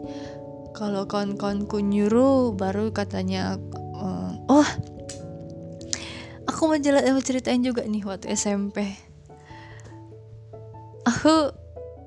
Kalau 0.77 1.09
kawan-kawanku 1.09 1.81
nyuruh 1.81 2.53
baru 2.53 2.93
katanya 2.93 3.57
eh, 3.97 4.33
oh 4.53 4.69
aku 6.47 6.73
mau 6.73 6.79
mau 6.81 7.23
ceritain 7.25 7.61
juga 7.61 7.85
nih 7.85 8.07
waktu 8.07 8.33
SMP 8.33 9.07
aku 11.07 11.53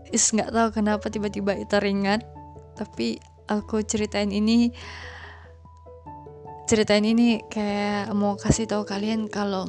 is 0.10 0.25
nggak 0.34 0.52
tahu 0.52 0.69
kenapa 0.73 1.06
tiba-tiba 1.08 1.54
teringat 1.69 2.25
tapi 2.73 3.21
aku 3.45 3.84
ceritain 3.86 4.32
ini 4.32 4.71
ceritain 6.69 7.01
ini 7.01 7.41
kayak 7.49 8.13
mau 8.13 8.38
kasih 8.38 8.69
tahu 8.69 8.86
kalian 8.86 9.25
kalau 9.25 9.65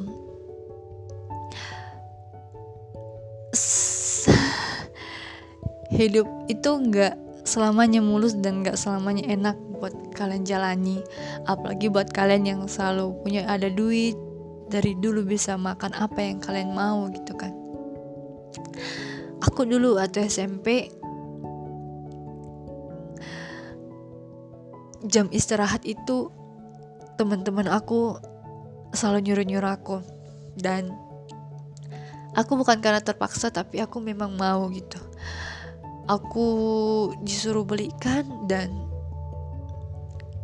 hidup 5.89 6.29
itu 6.45 6.69
nggak 6.69 7.17
selamanya 7.41 8.05
mulus 8.05 8.37
dan 8.37 8.61
nggak 8.61 8.77
selamanya 8.77 9.25
enak 9.33 9.57
buat 9.81 9.97
kalian 10.13 10.45
jalani. 10.45 11.01
Apalagi 11.49 11.89
buat 11.89 12.13
kalian 12.13 12.45
yang 12.45 12.61
selalu 12.69 13.17
punya 13.25 13.49
ada 13.49 13.65
duit 13.73 14.13
dari 14.69 14.93
dulu 14.93 15.25
bisa 15.25 15.57
makan 15.57 15.97
apa 15.97 16.21
yang 16.21 16.37
kalian 16.37 16.69
mau 16.69 17.09
gitu 17.09 17.33
kan. 17.33 17.49
Aku 19.41 19.65
dulu 19.65 19.97
waktu 19.97 20.29
SMP 20.29 20.93
jam 25.09 25.25
istirahat 25.33 25.81
itu 25.81 26.29
teman-teman 27.21 27.69
aku 27.69 28.17
selalu 28.97 29.29
nyuruh-nyuruh 29.29 29.71
aku. 29.77 30.01
Dan 30.57 30.89
aku 32.33 32.57
bukan 32.57 32.81
karena 32.81 32.97
terpaksa 32.97 33.53
tapi 33.53 33.77
aku 33.77 34.01
memang 34.01 34.33
mau 34.33 34.65
gitu. 34.73 34.97
Aku 36.09 36.47
disuruh 37.21 37.61
belikan 37.61 38.49
dan 38.49 38.73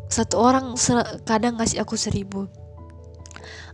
satu 0.07 0.37
orang 0.37 0.77
kadang 1.25 1.57
ngasih 1.57 1.81
aku 1.81 1.97
seribu. 1.97 2.45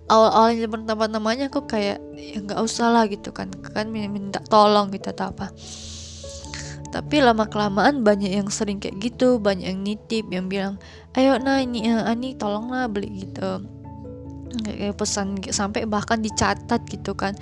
Awal-awalnya 0.08 0.72
pertama-tamanya 0.72 1.46
aku 1.52 1.68
kayak 1.68 2.00
ya 2.16 2.40
nggak 2.40 2.60
usah 2.64 2.88
lah 2.88 3.04
gitu 3.12 3.36
kan. 3.36 3.52
Kan 3.76 3.92
minta 3.92 4.40
tolong 4.48 4.96
gitu 4.96 5.12
atau 5.12 5.36
apa 5.36 5.52
tapi 6.94 7.26
lama 7.26 7.50
kelamaan 7.50 8.06
banyak 8.06 8.38
yang 8.38 8.54
sering 8.54 8.78
kayak 8.78 9.02
gitu 9.02 9.42
banyak 9.42 9.66
yang 9.66 9.82
nitip 9.82 10.30
yang 10.30 10.46
bilang 10.46 10.78
ayo 11.18 11.42
nah 11.42 11.58
ini 11.58 11.90
uh, 11.90 12.06
ani 12.06 12.38
tolonglah 12.38 12.86
beli 12.86 13.26
gitu. 13.26 13.66
Kayak 14.62 15.02
pesan 15.02 15.42
sampai 15.50 15.90
bahkan 15.90 16.22
dicatat 16.22 16.86
gitu 16.86 17.18
kan. 17.18 17.34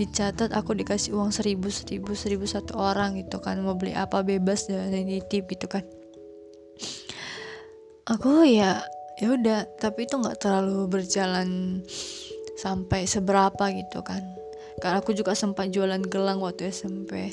Dicatat 0.00 0.56
aku 0.56 0.72
dikasih 0.72 1.12
uang 1.12 1.28
seribu 1.28 1.68
seribu 1.68 2.16
seribu 2.16 2.48
satu 2.48 2.80
orang 2.80 3.20
gitu 3.20 3.36
kan. 3.44 3.60
Mau 3.60 3.76
beli 3.76 3.92
apa 3.92 4.24
bebas 4.24 4.64
dan 4.64 4.88
nitip 4.88 5.44
gitu 5.52 5.68
kan. 5.68 5.84
Aku 8.08 8.48
ya 8.48 8.80
ya 9.20 9.36
udah. 9.36 9.68
Tapi 9.76 10.08
itu 10.08 10.16
nggak 10.16 10.40
terlalu 10.40 10.88
berjalan 10.88 11.84
sampai 12.56 13.04
seberapa 13.04 13.68
gitu 13.76 14.00
kan. 14.00 14.24
Karena 14.80 15.04
aku 15.04 15.12
juga 15.12 15.36
sempat 15.36 15.68
jualan 15.68 16.00
gelang 16.08 16.40
waktu 16.40 16.72
SMP 16.72 17.28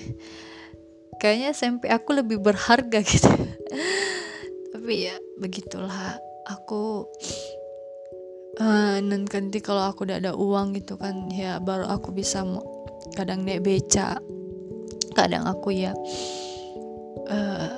kayaknya 1.18 1.54
SMP 1.54 1.90
aku 1.90 2.18
lebih 2.18 2.40
berharga 2.40 3.00
gitu. 3.12 3.30
Tapi 4.74 4.94
ya 5.10 5.16
begitulah. 5.40 6.18
Aku 6.44 7.08
uh, 8.60 8.98
nanti 9.00 9.64
kalau 9.64 9.88
aku 9.88 10.04
udah 10.04 10.20
ada 10.20 10.36
uang 10.36 10.76
gitu 10.76 11.00
kan 11.00 11.32
ya 11.32 11.64
baru 11.64 11.88
aku 11.88 12.12
bisa 12.12 12.44
kadang 13.16 13.48
naik 13.48 13.64
beca. 13.64 14.20
Kadang 15.14 15.46
aku 15.46 15.72
ya 15.72 15.94
uh, 17.30 17.74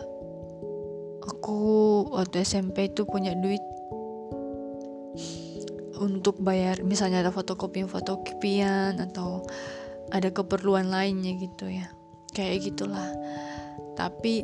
aku 1.26 1.60
waktu 2.14 2.42
SMP 2.42 2.90
itu 2.90 3.06
punya 3.06 3.38
duit 3.38 3.62
untuk 6.00 6.44
bayar 6.44 6.84
misalnya 6.84 7.24
ada 7.24 7.32
fotokopi 7.32 7.88
fotokopian 7.88 9.00
atau 9.00 9.46
ada 10.12 10.30
keperluan 10.30 10.92
lainnya 10.92 11.34
gitu 11.40 11.72
ya 11.72 11.95
kayak 12.36 12.68
gitulah. 12.68 13.08
Tapi 13.96 14.44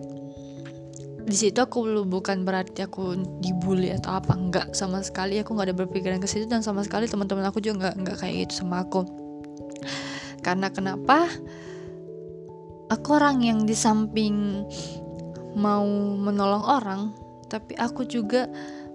di 1.21 1.37
situ 1.37 1.59
aku 1.61 1.85
bukan 2.07 2.47
berarti 2.47 2.81
aku 2.87 3.13
dibully 3.43 3.93
atau 3.93 4.17
apa 4.17 4.33
enggak 4.33 4.73
sama 4.73 5.03
sekali. 5.03 5.37
Aku 5.43 5.53
nggak 5.53 5.69
ada 5.69 5.77
berpikiran 5.77 6.23
ke 6.23 6.27
situ 6.31 6.47
dan 6.47 6.63
sama 6.65 6.81
sekali 6.81 7.05
teman-teman 7.05 7.45
aku 7.45 7.59
juga 7.61 7.91
nggak 7.91 7.95
nggak 8.01 8.17
kayak 8.23 8.35
gitu 8.47 8.65
sama 8.65 8.87
aku. 8.87 9.05
Karena 10.45 10.71
kenapa? 10.71 11.29
Aku 12.91 13.15
orang 13.15 13.39
yang 13.39 13.63
di 13.63 13.75
samping 13.77 14.67
mau 15.55 15.87
menolong 16.19 16.63
orang 16.63 17.01
tapi 17.47 17.75
aku 17.75 18.07
juga 18.07 18.47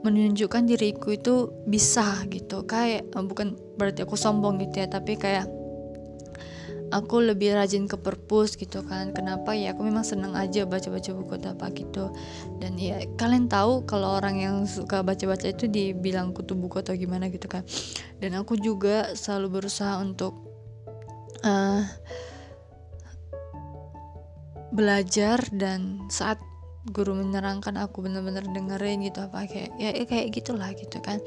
menunjukkan 0.04 0.68
diriku 0.68 1.16
itu 1.16 1.48
bisa 1.64 2.24
gitu. 2.28 2.68
Kayak 2.68 3.09
eh, 3.09 3.24
bukan 3.24 3.56
berarti 3.80 4.04
aku 4.04 4.16
sombong 4.18 4.61
gitu 4.61 4.85
ya 4.85 4.88
tapi 4.88 5.16
kayak 5.16 5.56
aku 6.94 7.22
lebih 7.22 7.57
rajin 7.57 7.90
ke 7.90 7.99
perpus 7.99 8.55
gitu 8.55 8.83
kan. 8.87 9.11
Kenapa 9.11 9.55
ya? 9.57 9.75
Aku 9.75 9.83
memang 9.83 10.07
seneng 10.07 10.35
aja 10.38 10.66
baca-baca 10.68 11.11
buku 11.14 11.33
atau 11.38 11.51
apa 11.55 11.66
gitu. 11.75 12.05
Dan 12.62 12.79
ya 12.79 13.03
kalian 13.18 13.51
tahu 13.51 13.87
kalau 13.88 14.18
orang 14.18 14.38
yang 14.38 14.57
suka 14.68 15.03
baca-baca 15.03 15.51
itu 15.51 15.66
dibilang 15.66 16.31
kutu 16.31 16.55
buku 16.55 16.83
atau 16.83 16.94
gimana 16.94 17.31
gitu 17.33 17.46
kan. 17.51 17.66
Dan 18.22 18.38
aku 18.38 18.59
juga 18.59 19.14
selalu 19.18 19.61
berusaha 19.61 19.99
untuk 19.99 20.35
uh, 21.42 21.83
belajar 24.70 25.40
dan 25.55 26.07
saat 26.12 26.38
guru 26.87 27.18
menerangkan 27.18 27.75
aku 27.83 28.07
bener-bener 28.07 28.46
dengerin 28.46 29.03
gitu 29.03 29.27
apa 29.27 29.51
kayak 29.51 29.75
ya, 29.75 29.90
ya 29.90 30.05
kayak 30.07 30.31
gitulah 30.31 30.70
gitu 30.77 31.03
kan. 31.03 31.18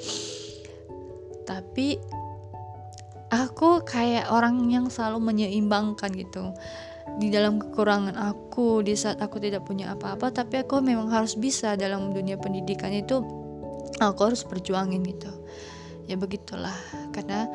Tapi 1.44 2.00
aku 3.30 3.86
kayak 3.86 4.30
orang 4.34 4.70
yang 4.70 4.90
selalu 4.90 5.22
menyeimbangkan 5.22 6.10
gitu. 6.14 6.54
Di 7.18 7.34
dalam 7.34 7.58
kekurangan 7.58 8.14
aku 8.18 8.86
di 8.86 8.94
saat 8.94 9.18
aku 9.22 9.42
tidak 9.42 9.66
punya 9.66 9.94
apa-apa 9.98 10.30
tapi 10.30 10.62
aku 10.62 10.82
memang 10.82 11.10
harus 11.10 11.34
bisa 11.34 11.74
dalam 11.74 12.14
dunia 12.14 12.38
pendidikan 12.38 12.94
itu 12.94 13.26
aku 13.98 14.20
harus 14.30 14.46
perjuangin 14.46 15.02
gitu. 15.06 15.30
Ya 16.10 16.18
begitulah 16.18 16.74
karena 17.14 17.46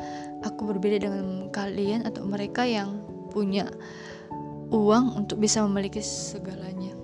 aku 0.43 0.67
berbeda 0.71 1.07
dengan 1.07 1.51
kalian 1.51 2.07
atau 2.07 2.23
mereka 2.23 2.63
yang 2.63 3.03
punya 3.31 3.67
uang 4.71 5.23
untuk 5.23 5.43
bisa 5.43 5.63
memiliki 5.67 5.99
segalanya. 5.99 6.95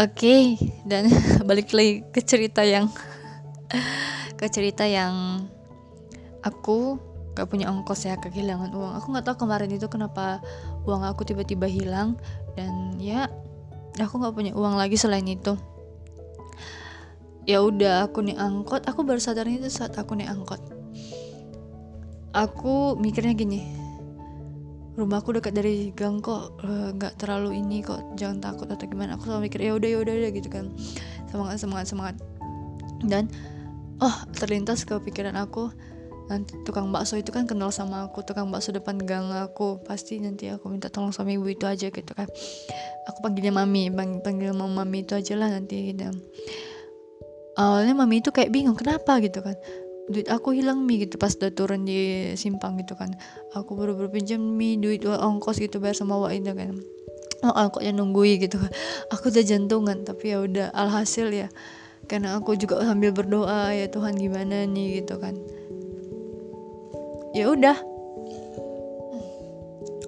Oke, 0.00 0.16
okay, 0.16 0.44
dan 0.86 1.10
balik 1.48 1.74
lagi 1.76 2.06
ke 2.08 2.24
cerita 2.24 2.64
yang 2.64 2.88
ke 4.40 4.48
cerita 4.48 4.88
yang 4.88 5.44
aku 6.40 6.96
gak 7.36 7.52
punya 7.52 7.68
ongkos 7.68 8.08
ya 8.08 8.16
kehilangan 8.16 8.72
uang. 8.72 8.92
Aku 8.96 9.12
nggak 9.12 9.28
tahu 9.28 9.44
kemarin 9.44 9.68
itu 9.68 9.84
kenapa 9.92 10.40
uang 10.88 11.04
aku 11.04 11.28
tiba-tiba 11.28 11.68
hilang 11.68 12.16
dan 12.56 12.96
ya 12.96 13.28
aku 14.00 14.16
nggak 14.16 14.32
punya 14.32 14.52
uang 14.56 14.80
lagi 14.80 14.96
selain 14.96 15.28
itu. 15.28 15.60
Ya 17.44 17.60
udah 17.60 18.08
aku 18.08 18.24
nih 18.24 18.40
angkot, 18.40 18.88
aku 18.88 19.04
baru 19.04 19.20
sadar 19.20 19.44
itu 19.44 19.68
saat 19.68 19.92
aku 20.00 20.16
nih 20.16 20.28
angkot. 20.28 20.60
Aku 22.32 22.94
mikirnya 22.96 23.34
gini, 23.34 23.66
rumahku 25.00 25.32
dekat 25.34 25.56
dari 25.56 25.90
gang 25.96 26.20
kok 26.20 26.60
eh, 26.62 26.92
nggak 26.94 27.14
uh, 27.14 27.18
terlalu 27.18 27.58
ini 27.58 27.80
kok 27.80 28.04
jangan 28.20 28.42
takut 28.42 28.68
atau 28.68 28.84
gimana 28.84 29.16
aku 29.16 29.26
selalu 29.26 29.48
mikir 29.48 29.60
ya 29.64 29.72
udah 29.74 29.88
ya 29.88 29.98
udah 30.04 30.14
gitu 30.30 30.48
kan 30.52 30.68
semangat 31.32 31.56
semangat 31.56 31.86
semangat 31.88 32.16
dan 33.08 33.24
oh 34.00 34.16
terlintas 34.36 34.88
ke 34.88 34.96
pikiran 35.00 35.36
aku. 35.36 35.70
Nanti 36.30 36.54
tukang 36.62 36.94
bakso 36.94 37.18
itu 37.18 37.34
kan 37.34 37.42
kenal 37.42 37.74
sama 37.74 38.06
aku 38.06 38.22
tukang 38.22 38.54
bakso 38.54 38.70
depan 38.70 39.02
gang 39.02 39.34
aku. 39.34 39.82
Pasti 39.82 40.22
nanti 40.22 40.46
aku 40.46 40.70
minta 40.70 40.86
tolong 40.86 41.10
sama 41.10 41.34
ibu 41.34 41.46
itu 41.50 41.66
aja 41.66 41.90
gitu 41.90 42.12
kan. 42.14 42.30
Aku 43.10 43.18
panggilnya 43.18 43.50
mami 43.50 43.90
Pang, 43.90 44.22
panggil 44.22 44.54
mami 44.54 45.02
itu 45.02 45.18
aja 45.18 45.34
lah 45.34 45.50
nanti 45.50 45.90
gitu. 45.90 46.06
Awalnya 47.58 47.98
mami 47.98 48.22
itu 48.22 48.30
kayak 48.30 48.54
bingung 48.54 48.78
kenapa? 48.78 49.18
gitu 49.18 49.42
kan. 49.42 49.58
Duit 50.10 50.26
aku 50.26 50.54
hilang 50.54 50.82
mi 50.86 51.02
gitu 51.02 51.18
pas 51.22 51.34
udah 51.34 51.50
turun 51.50 51.82
di 51.82 52.30
simpang 52.38 52.78
gitu 52.78 52.94
kan. 52.94 53.10
Aku 53.58 53.74
baru 53.74 53.98
berpinjam 53.98 54.38
mi 54.38 54.78
duit 54.78 55.02
ongkos 55.02 55.58
gitu 55.58 55.82
bayar 55.82 55.98
sama 55.98 56.14
wak 56.14 56.38
itu 56.38 56.54
kan. 56.54 56.78
Oh 57.42 57.54
angkotnya 57.58 57.90
nunggui 57.90 58.38
gitu. 58.38 58.62
Kan 58.62 58.70
aku 59.10 59.34
udah 59.34 59.42
jantungan 59.42 60.06
tapi 60.06 60.30
ya 60.30 60.38
udah 60.46 60.70
alhasil 60.78 61.26
ya 61.34 61.50
karena 62.10 62.34
aku 62.42 62.58
juga 62.58 62.82
sambil 62.82 63.14
berdoa 63.14 63.70
ya 63.70 63.86
Tuhan 63.86 64.18
gimana 64.18 64.66
nih? 64.66 64.98
Gitu 64.98 65.14
kan. 65.22 65.38
Ya 67.30 67.46
udah. 67.46 67.78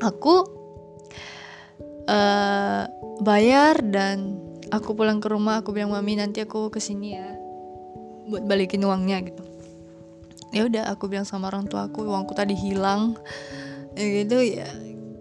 Aku 0.03 0.43
uh, 2.11 2.83
bayar 3.23 3.79
dan 3.87 4.35
aku 4.75 4.99
pulang 4.99 5.23
ke 5.23 5.31
rumah 5.31 5.63
aku 5.63 5.71
bilang 5.71 5.95
mami 5.95 6.19
nanti 6.19 6.43
aku 6.43 6.75
ke 6.75 6.83
sini 6.83 7.15
ya 7.15 7.39
buat 8.27 8.43
balikin 8.51 8.83
uangnya 8.83 9.23
gitu. 9.23 9.47
Ya 10.51 10.67
udah 10.67 10.91
aku 10.91 11.07
bilang 11.07 11.23
sama 11.23 11.55
orang 11.55 11.71
tua 11.71 11.87
aku 11.87 12.03
uangku 12.03 12.35
tadi 12.35 12.59
hilang. 12.59 13.15
Ya 13.95 14.27
gitu 14.27 14.43
ya 14.43 14.67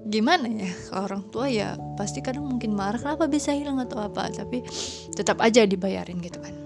gimana 0.02 0.50
ya 0.50 0.74
orang 0.98 1.30
tua 1.30 1.46
ya 1.46 1.78
pasti 1.94 2.26
kadang 2.26 2.44
mungkin 2.44 2.74
marah 2.74 3.00
kenapa 3.00 3.30
bisa 3.30 3.54
hilang? 3.54 3.78
atau 3.80 4.02
apa 4.02 4.28
tapi 4.34 4.65
tetap 5.13 5.39
aja 5.39 5.63
dibayarin 5.63 6.20
gitu 6.20 6.41
kan 6.41 6.61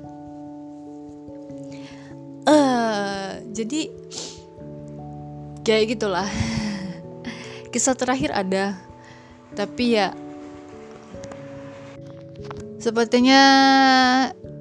uh, 2.45 3.41
jadi 3.51 3.89
kayak 5.65 5.97
gitulah. 5.97 6.29
Kisah 7.73 7.97
terakhir 7.97 8.31
ada 8.31 8.79
tapi 9.55 9.95
ya 9.95 10.12
sepertinya 12.77 13.41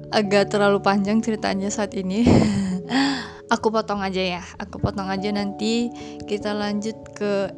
agak 0.09 0.49
terlalu 0.49 0.79
panjang 0.79 1.19
ceritanya 1.19 1.67
saat 1.67 1.93
ini. 1.93 2.23
Aku 3.53 3.69
potong 3.69 4.01
aja 4.01 4.41
ya 4.41 4.43
aku 4.57 4.81
potong 4.81 5.05
aja 5.05 5.29
nanti. 5.29 5.93
Kita 6.25 6.57
lanjut 6.57 6.97
ke 7.13 7.53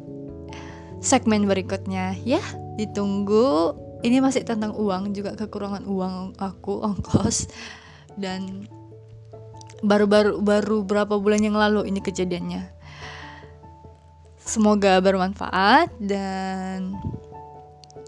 segmen 1.00 1.48
berikutnya 1.48 2.12
ya. 2.28 2.44
Ditunggu 2.76 3.72
ini 4.04 4.20
masih 4.20 4.44
tentang 4.44 4.76
uang 4.76 5.16
juga 5.16 5.32
kekurangan 5.32 5.88
uang 5.88 6.36
aku 6.36 6.84
ongkos. 6.84 7.48
Dan 8.20 8.68
baru-baru 9.82 10.40
baru 10.40 10.82
berapa 10.86 11.18
bulan 11.18 11.42
yang 11.42 11.58
lalu 11.58 11.90
ini 11.90 12.00
kejadiannya. 12.02 12.70
Semoga 14.38 14.96
bermanfaat 15.04 15.92
dan 16.00 16.96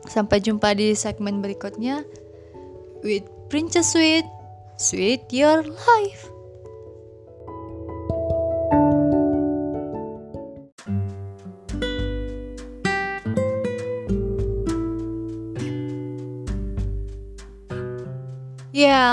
sampai 0.09 0.41
jumpa 0.41 0.73
di 0.73 0.97
segmen 0.97 1.45
berikutnya 1.45 2.01
with 3.05 3.29
Princess 3.53 3.93
Sweet 3.93 4.25
Sweet 4.81 5.29
Your 5.29 5.61
Life 5.69 6.30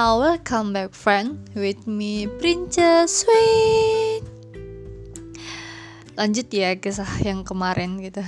Yeah, 0.07 0.15
welcome 0.23 0.71
back 0.71 0.95
friend 0.95 1.51
with 1.51 1.83
me 1.83 2.31
Princess 2.39 3.27
Sweet. 3.27 4.23
Lanjut 6.15 6.47
ya 6.47 6.79
kisah 6.79 7.11
yang 7.27 7.43
kemarin 7.43 7.99
gitu. 7.99 8.23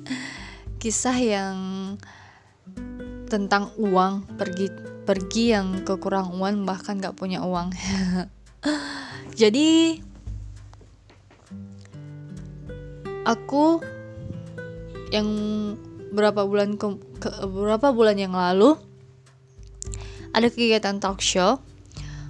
kisah 0.84 1.16
yang 1.16 1.56
tentang 3.24 3.72
uang 3.80 4.28
pergi 4.36 4.68
pergi 5.08 5.56
yang 5.56 5.80
kekurang 5.80 6.28
uang 6.36 6.68
bahkan 6.68 7.00
gak 7.00 7.16
punya 7.16 7.40
uang. 7.40 7.72
Jadi 9.40 9.96
aku 13.24 13.80
yang 15.08 15.24
berapa 16.12 16.44
bulan 16.44 16.76
ke, 16.76 17.00
ke 17.16 17.32
berapa 17.48 17.96
bulan 17.96 18.20
yang 18.20 18.36
lalu 18.36 18.76
ada 20.38 20.48
kegiatan 20.54 21.02
talk 21.02 21.18
show 21.18 21.58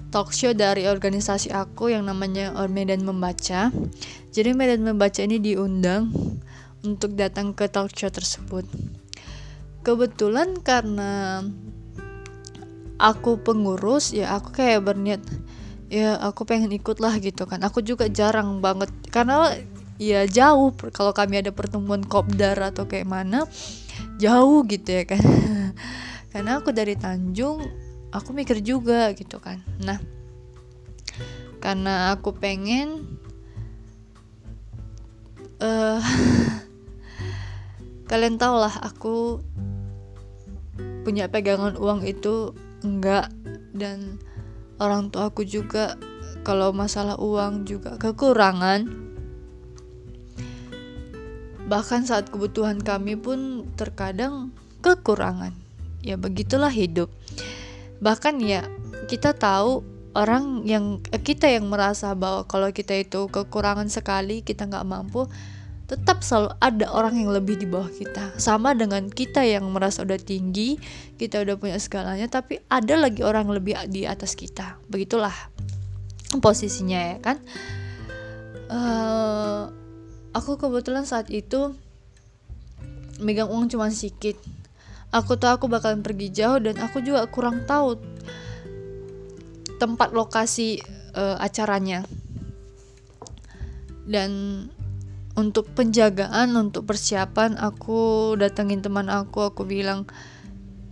talk 0.09 0.33
show 0.33 0.57
dari 0.57 0.89
organisasi 0.89 1.53
aku 1.53 1.93
yang 1.93 2.09
namanya 2.09 2.57
Medan 2.69 3.05
Membaca. 3.05 3.69
Jadi 4.33 4.51
Medan 4.57 4.85
Membaca 4.85 5.21
ini 5.21 5.37
diundang 5.37 6.09
untuk 6.81 7.13
datang 7.13 7.53
ke 7.53 7.69
talk 7.69 7.93
show 7.93 8.09
tersebut. 8.09 8.65
Kebetulan 9.85 10.57
karena 10.65 11.45
aku 12.99 13.39
pengurus 13.41 14.11
ya 14.11 14.35
aku 14.35 14.51
kayak 14.59 14.83
berniat 14.83 15.23
ya 15.89 16.19
aku 16.19 16.45
pengen 16.49 16.73
ikut 16.73 16.99
lah 17.05 17.17
gitu 17.21 17.45
kan. 17.45 17.61
Aku 17.65 17.85
juga 17.85 18.09
jarang 18.09 18.65
banget 18.65 18.89
karena 19.13 19.53
ya 20.01 20.25
jauh 20.25 20.73
kalau 20.95 21.13
kami 21.13 21.45
ada 21.45 21.53
pertemuan 21.53 22.01
kopdar 22.01 22.57
atau 22.65 22.89
kayak 22.89 23.09
mana 23.09 23.45
jauh 24.17 24.65
gitu 24.65 24.89
ya 24.89 25.05
kan. 25.05 25.21
karena 26.33 26.61
aku 26.61 26.73
dari 26.73 26.97
Tanjung 26.97 27.88
aku 28.13 28.33
mikir 28.33 28.61
juga 28.65 29.13
gitu 29.13 29.41
kan. 29.41 29.61
Nah 29.83 30.01
karena 31.59 32.15
aku 32.15 32.33
pengen 32.39 33.19
uh, 35.59 36.01
kalian 38.11 38.39
tau 38.39 38.63
lah 38.63 38.73
aku 38.81 39.43
punya 41.03 41.29
pegangan 41.29 41.77
uang 41.77 42.05
itu 42.05 42.55
enggak. 42.85 43.33
Dan 43.75 44.19
orang 44.83 45.13
tua 45.13 45.31
aku 45.31 45.47
juga 45.47 45.95
kalau 46.43 46.73
masalah 46.73 47.19
uang 47.21 47.69
juga 47.69 48.01
kekurangan. 48.01 48.89
Bahkan 51.69 52.01
saat 52.09 52.33
kebutuhan 52.33 52.81
kami 52.81 53.21
pun 53.21 53.69
terkadang 53.77 54.57
kekurangan. 54.81 55.53
Ya 56.01 56.17
begitulah 56.17 56.73
hidup 56.73 57.13
bahkan 57.99 58.39
ya 58.39 58.67
kita 59.11 59.35
tahu 59.35 59.83
orang 60.19 60.67
yang 60.67 60.99
eh, 61.15 61.23
kita 61.23 61.47
yang 61.47 61.71
merasa 61.71 62.15
bahwa 62.19 62.47
kalau 62.51 62.71
kita 62.75 62.99
itu 62.99 63.31
kekurangan 63.31 63.87
sekali 63.87 64.43
kita 64.43 64.67
nggak 64.67 64.87
mampu 64.87 65.31
tetap 65.89 66.21
selalu 66.21 66.53
ada 66.61 66.87
orang 66.93 67.17
yang 67.17 67.33
lebih 67.33 67.57
di 67.57 67.65
bawah 67.65 67.89
kita. 67.89 68.37
Sama 68.37 68.77
dengan 68.77 69.09
kita 69.09 69.41
yang 69.41 69.65
merasa 69.73 70.05
udah 70.05 70.21
tinggi 70.21 70.77
kita 71.17 71.41
udah 71.41 71.57
punya 71.57 71.81
segalanya 71.81 72.29
tapi 72.29 72.61
ada 72.69 72.95
lagi 73.01 73.25
orang 73.25 73.49
lebih 73.49 73.73
di 73.89 74.05
atas 74.05 74.37
kita. 74.37 74.77
Begitulah 74.93 75.33
posisinya 76.45 77.01
ya 77.01 77.17
kan? 77.25 77.41
Uh, 78.69 79.73
aku 80.37 80.61
kebetulan 80.61 81.09
saat 81.09 81.33
itu 81.33 81.73
megang 83.25 83.49
uang 83.49 83.73
cuma 83.73 83.89
sedikit 83.89 84.37
aku 85.09 85.41
tahu 85.41 85.53
aku 85.57 85.67
bakalan 85.73 86.05
pergi 86.05 86.29
jauh 86.33 86.61
dan 86.61 86.77
aku 86.81 87.01
juga 87.01 87.25
kurang 87.33 87.65
tahu 87.65 87.97
tempat 89.81 90.13
lokasi 90.13 90.83
uh, 91.17 91.39
acaranya. 91.41 92.05
Dan 94.09 94.65
untuk 95.39 95.71
penjagaan 95.73 96.57
untuk 96.59 96.89
persiapan 96.89 97.57
aku 97.61 98.35
datengin 98.41 98.83
teman 98.83 99.07
aku 99.07 99.47
aku 99.47 99.63
bilang 99.69 100.09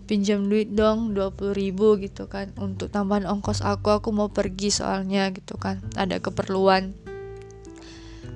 pinjam 0.06 0.46
duit 0.46 0.70
dong 0.70 1.12
20 1.12 1.52
ribu 1.52 1.98
gitu 1.98 2.30
kan. 2.30 2.54
Untuk 2.56 2.94
tambahan 2.94 3.26
ongkos 3.26 3.60
aku 3.60 3.90
aku 3.90 4.14
mau 4.14 4.30
pergi 4.30 4.70
soalnya 4.70 5.28
gitu 5.34 5.58
kan. 5.58 5.82
Ada 5.98 6.22
keperluan. 6.22 6.94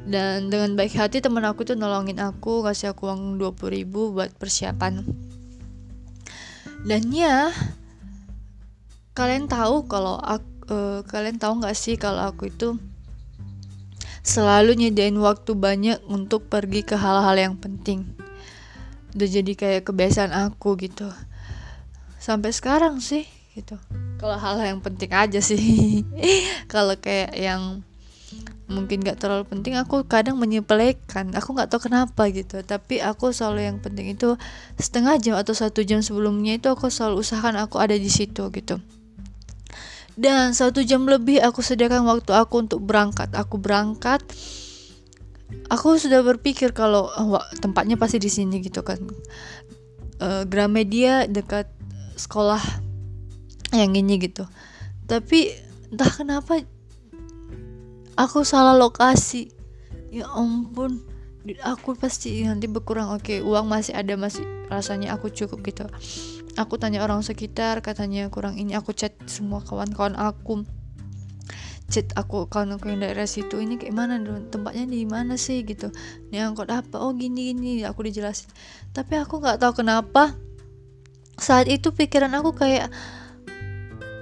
Dan 0.01 0.51
dengan 0.51 0.75
baik 0.75 0.97
hati 0.97 1.23
teman 1.23 1.45
aku 1.47 1.63
tuh 1.63 1.77
nolongin 1.79 2.19
aku 2.19 2.67
kasih 2.67 2.97
aku 2.97 3.07
uang 3.07 3.39
20 3.39 3.71
ribu 3.71 4.11
buat 4.11 4.33
persiapan 4.35 5.05
dan 6.87 7.13
ya 7.13 7.53
kalian 9.13 9.51
tahu 9.51 9.85
kalau 9.85 10.17
aku 10.17 10.51
uh, 10.71 11.01
kalian 11.05 11.37
tahu 11.37 11.61
nggak 11.61 11.77
sih 11.77 11.99
kalau 11.99 12.31
aku 12.31 12.49
itu 12.49 12.79
selalu 14.23 14.77
nyediain 14.77 15.17
waktu 15.19 15.53
banyak 15.57 15.99
untuk 16.07 16.47
pergi 16.47 16.87
ke 16.87 16.95
hal-hal 16.95 17.37
yang 17.37 17.57
penting. 17.57 18.07
Udah 19.17 19.29
jadi 19.29 19.53
kayak 19.57 19.89
kebiasaan 19.91 20.31
aku 20.31 20.79
gitu. 20.79 21.11
Sampai 22.21 22.55
sekarang 22.55 23.03
sih 23.03 23.27
gitu. 23.57 23.81
Kalau 24.21 24.37
hal-hal 24.37 24.77
yang 24.77 24.83
penting 24.85 25.11
aja 25.11 25.41
sih. 25.43 26.05
Kalau 26.73 26.95
kayak 27.01 27.35
yang 27.35 27.83
mungkin 28.71 29.03
gak 29.03 29.19
terlalu 29.19 29.45
penting 29.51 29.75
aku 29.75 30.07
kadang 30.07 30.39
menyepelekan 30.39 31.35
aku 31.35 31.59
nggak 31.59 31.69
tahu 31.75 31.91
kenapa 31.91 32.31
gitu. 32.31 32.63
Tapi 32.63 33.03
aku 33.03 33.35
selalu 33.35 33.67
yang 33.67 33.77
penting 33.83 34.15
itu 34.15 34.39
setengah 34.79 35.19
jam 35.19 35.35
atau 35.37 35.53
satu 35.53 35.83
jam 35.83 36.01
sebelumnya 36.01 36.57
itu 36.57 36.71
aku 36.71 36.89
selalu 36.89 37.21
usahakan 37.21 37.59
aku 37.67 37.83
ada 37.83 37.99
di 37.99 38.09
situ 38.09 38.47
gitu. 38.55 38.79
Dan 40.15 40.55
satu 40.55 40.87
jam 40.87 41.05
lebih 41.09 41.43
aku 41.43 41.61
sediakan 41.61 42.07
waktu 42.07 42.31
aku 42.31 42.69
untuk 42.69 42.81
berangkat. 42.87 43.33
Aku 43.35 43.59
berangkat 43.59 44.23
aku 45.67 45.99
sudah 45.99 46.23
berpikir 46.23 46.71
kalau 46.71 47.11
oh, 47.11 47.43
tempatnya 47.59 47.99
pasti 47.99 48.23
di 48.23 48.31
sini 48.31 48.63
gitu 48.63 48.87
kan. 48.87 48.99
Uh, 50.21 50.45
Gramedia 50.45 51.25
dekat 51.25 51.67
sekolah 52.21 52.61
yang 53.73 53.97
ini 53.97 54.21
gitu. 54.21 54.45
Tapi 55.09 55.51
entah 55.91 56.11
kenapa 56.11 56.63
aku 58.21 58.45
salah 58.45 58.77
lokasi. 58.77 59.49
Ya 60.13 60.29
ampun. 60.29 61.01
Aku 61.65 61.97
pasti 61.97 62.45
nanti 62.45 62.69
berkurang. 62.69 63.17
Oke 63.17 63.41
uang 63.41 63.65
masih 63.65 63.97
ada 63.97 64.13
masih 64.21 64.45
rasanya 64.69 65.17
aku 65.17 65.33
cukup 65.33 65.65
gitu. 65.65 65.85
Aku 66.61 66.77
tanya 66.77 67.01
orang 67.01 67.25
sekitar 67.25 67.81
katanya 67.81 68.29
kurang 68.29 68.61
ini. 68.61 68.77
Aku 68.77 68.93
chat 68.93 69.17
semua 69.25 69.65
kawan-kawan 69.65 70.19
aku. 70.21 70.69
Chat 71.89 72.13
aku 72.15 72.45
kawan 72.47 72.77
aku 72.77 72.93
yang 72.93 73.01
daerah 73.01 73.25
situ. 73.25 73.57
Ini 73.57 73.81
kayak 73.81 73.97
mana 73.97 74.21
tempatnya 74.53 74.85
di 74.85 75.09
mana 75.09 75.41
sih 75.41 75.65
gitu. 75.65 75.89
Ini 76.29 76.45
angkot 76.45 76.69
apa? 76.69 77.01
Oh 77.01 77.17
gini 77.17 77.57
gini. 77.57 77.83
Aku 77.89 78.05
dijelasin. 78.05 78.53
Tapi 78.93 79.17
aku 79.17 79.41
nggak 79.41 79.65
tahu 79.65 79.81
kenapa. 79.81 80.37
Saat 81.41 81.73
itu 81.73 81.89
pikiran 81.89 82.37
aku 82.37 82.53
kayak 82.53 82.93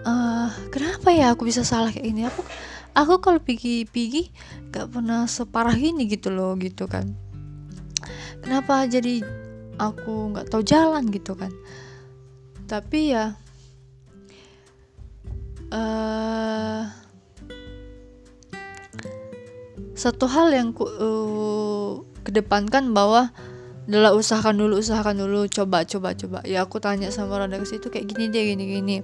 uh, 0.07 0.49
kenapa 0.71 1.11
ya 1.11 1.35
aku 1.35 1.51
bisa 1.51 1.67
salah 1.67 1.91
kayak 1.91 2.07
ini 2.07 2.31
aku 2.31 2.47
aku 2.92 3.20
kalau 3.20 3.40
pergi-pergi 3.40 4.31
gak 4.70 4.92
pernah 4.92 5.24
separah 5.27 5.77
ini 5.77 6.09
gitu 6.09 6.29
loh 6.33 6.55
gitu 6.61 6.87
kan. 6.88 7.12
Kenapa 8.44 8.87
jadi 8.87 9.20
aku 9.79 10.35
nggak 10.35 10.48
tahu 10.48 10.62
jalan 10.62 11.05
gitu 11.11 11.35
kan? 11.35 11.51
Tapi 12.68 13.16
ya 13.16 13.35
uh, 15.72 16.83
satu 19.98 20.31
hal 20.31 20.55
yang 20.55 20.70
ku 20.70 20.87
uh, 20.87 22.05
kedepankan 22.22 22.92
bahwa 22.94 23.33
adalah 23.88 24.12
usahakan 24.12 24.61
dulu 24.61 24.85
usahakan 24.85 25.16
dulu 25.16 25.48
coba 25.48 25.83
coba 25.88 26.12
coba. 26.12 26.38
Ya 26.44 26.61
aku 26.62 26.77
tanya 26.77 27.09
sama 27.09 27.40
orang 27.40 27.57
dari 27.57 27.64
situ 27.64 27.88
kayak 27.88 28.07
gini 28.12 28.29
deh 28.29 28.44
gini 28.53 28.64
gini. 28.68 28.96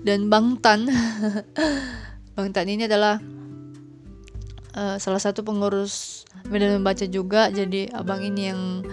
Dan 0.00 0.32
bang 0.32 0.56
Tan 0.62 0.88
bang 2.36 2.52
Tan 2.52 2.68
ini 2.68 2.84
adalah 2.84 3.16
uh, 4.76 4.96
salah 5.00 5.18
satu 5.18 5.40
pengurus 5.40 6.26
medan 6.52 6.76
membaca 6.78 7.08
juga. 7.08 7.48
Jadi 7.48 7.88
abang 7.90 8.20
ini 8.20 8.52
yang 8.52 8.84